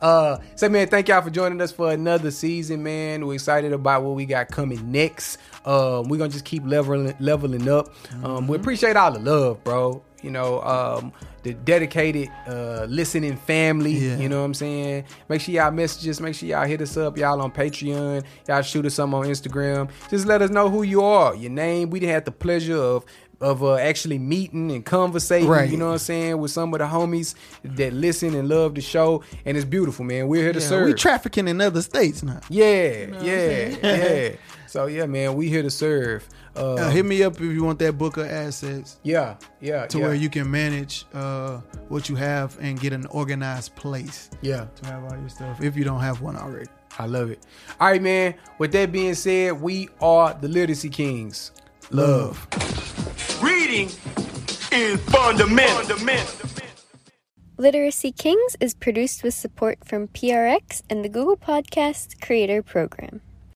Uh, 0.00 0.38
so 0.56 0.68
man, 0.68 0.88
thank 0.88 1.08
y'all 1.08 1.20
for 1.20 1.28
joining 1.30 1.60
us 1.60 1.72
for 1.72 1.90
another 1.92 2.30
season, 2.30 2.82
man. 2.82 3.26
We're 3.26 3.34
excited 3.34 3.72
about 3.72 4.02
what 4.02 4.14
we 4.16 4.24
got 4.24 4.48
coming 4.48 4.90
next. 4.90 5.36
Um, 5.66 6.08
we're 6.08 6.16
gonna 6.18 6.30
just 6.30 6.44
keep 6.46 6.62
leveling 6.64 7.14
leveling 7.20 7.68
up. 7.68 7.92
Um, 8.24 8.48
we 8.48 8.56
appreciate 8.56 8.96
all 8.96 9.12
the 9.12 9.18
love, 9.18 9.62
bro. 9.64 10.02
You 10.22 10.30
know, 10.30 10.60
um, 10.62 11.12
the 11.42 11.54
dedicated 11.54 12.28
uh 12.46 12.86
listening 12.88 13.36
family. 13.36 13.92
Yeah. 13.92 14.16
You 14.18 14.28
know 14.28 14.40
what 14.40 14.46
I'm 14.46 14.54
saying? 14.54 15.04
Make 15.28 15.40
sure 15.40 15.54
y'all 15.54 15.70
message 15.70 16.08
us. 16.08 16.20
Make 16.20 16.34
sure 16.34 16.48
y'all 16.48 16.66
hit 16.66 16.80
us 16.80 16.96
up. 16.96 17.16
Y'all 17.16 17.40
on 17.40 17.50
Patreon. 17.50 18.24
Y'all 18.48 18.62
shoot 18.62 18.86
us 18.86 18.94
some 18.94 19.14
on 19.14 19.26
Instagram. 19.26 19.90
Just 20.10 20.26
let 20.26 20.42
us 20.42 20.50
know 20.50 20.68
who 20.68 20.82
you 20.82 21.02
are, 21.02 21.34
your 21.34 21.50
name. 21.50 21.90
We 21.90 22.00
didn't 22.00 22.12
have 22.14 22.24
the 22.24 22.32
pleasure 22.32 22.76
of 22.76 23.04
of 23.40 23.62
uh, 23.62 23.76
actually 23.76 24.18
meeting 24.18 24.70
and 24.70 24.84
conversating. 24.84 25.48
Right. 25.48 25.70
You 25.70 25.76
know 25.76 25.86
what 25.86 25.92
I'm 25.92 25.98
saying 25.98 26.38
with 26.38 26.50
some 26.50 26.72
of 26.74 26.78
the 26.78 26.86
homies 26.86 27.34
that 27.64 27.92
listen 27.92 28.34
and 28.34 28.48
love 28.48 28.74
the 28.74 28.80
show, 28.80 29.22
and 29.44 29.56
it's 29.56 29.64
beautiful, 29.66 30.04
man. 30.04 30.28
We're 30.28 30.42
here 30.42 30.52
to 30.52 30.60
yeah, 30.60 30.66
serve. 30.66 30.86
we 30.86 30.94
trafficking 30.94 31.48
in 31.48 31.60
other 31.60 31.82
states 31.82 32.22
now. 32.22 32.40
yeah, 32.48 33.22
yeah, 33.22 33.76
yeah. 33.82 34.36
So 34.66 34.86
yeah, 34.86 35.06
man, 35.06 35.34
we 35.34 35.48
here 35.48 35.62
to 35.62 35.70
serve. 35.70 36.28
Uh, 36.54 36.74
Uh, 36.74 36.90
hit 36.90 37.04
me 37.04 37.22
up 37.22 37.34
if 37.34 37.40
you 37.40 37.64
want 37.64 37.78
that 37.78 37.96
book 37.96 38.16
of 38.16 38.26
assets 38.26 38.98
yeah, 39.02 39.36
yeah, 39.60 39.86
to 39.86 39.98
yeah. 39.98 40.04
where 40.04 40.14
you 40.14 40.28
can 40.28 40.50
manage 40.50 41.06
uh, 41.14 41.58
what 41.88 42.08
you 42.08 42.16
have 42.16 42.56
and 42.60 42.78
get 42.78 42.92
an 42.92 43.06
organized 43.06 43.74
place 43.76 44.30
yeah. 44.42 44.66
to 44.76 44.86
have 44.86 45.04
all 45.04 45.16
your 45.18 45.28
stuff 45.28 45.62
if 45.62 45.76
you 45.76 45.84
don't 45.84 46.00
have 46.00 46.20
one 46.20 46.36
already. 46.36 46.68
I 46.98 47.06
love 47.06 47.30
it. 47.30 47.46
All 47.80 47.88
right, 47.88 48.02
man. 48.02 48.34
With 48.58 48.72
that 48.72 48.92
being 48.92 49.14
said, 49.14 49.60
we 49.60 49.88
are 50.00 50.34
the 50.34 50.48
Literacy 50.48 50.88
Kings. 50.88 51.52
Love. 51.90 52.46
Reading 53.70 53.86
is 54.72 54.98
fundamental. 55.04 55.96
Literacy 57.56 58.10
Kings 58.10 58.56
is 58.58 58.74
produced 58.74 59.22
with 59.22 59.32
support 59.32 59.78
from 59.84 60.08
PRX 60.08 60.82
and 60.90 61.04
the 61.04 61.08
Google 61.08 61.36
Podcast 61.36 62.20
Creator 62.20 62.64
Program. 62.64 63.20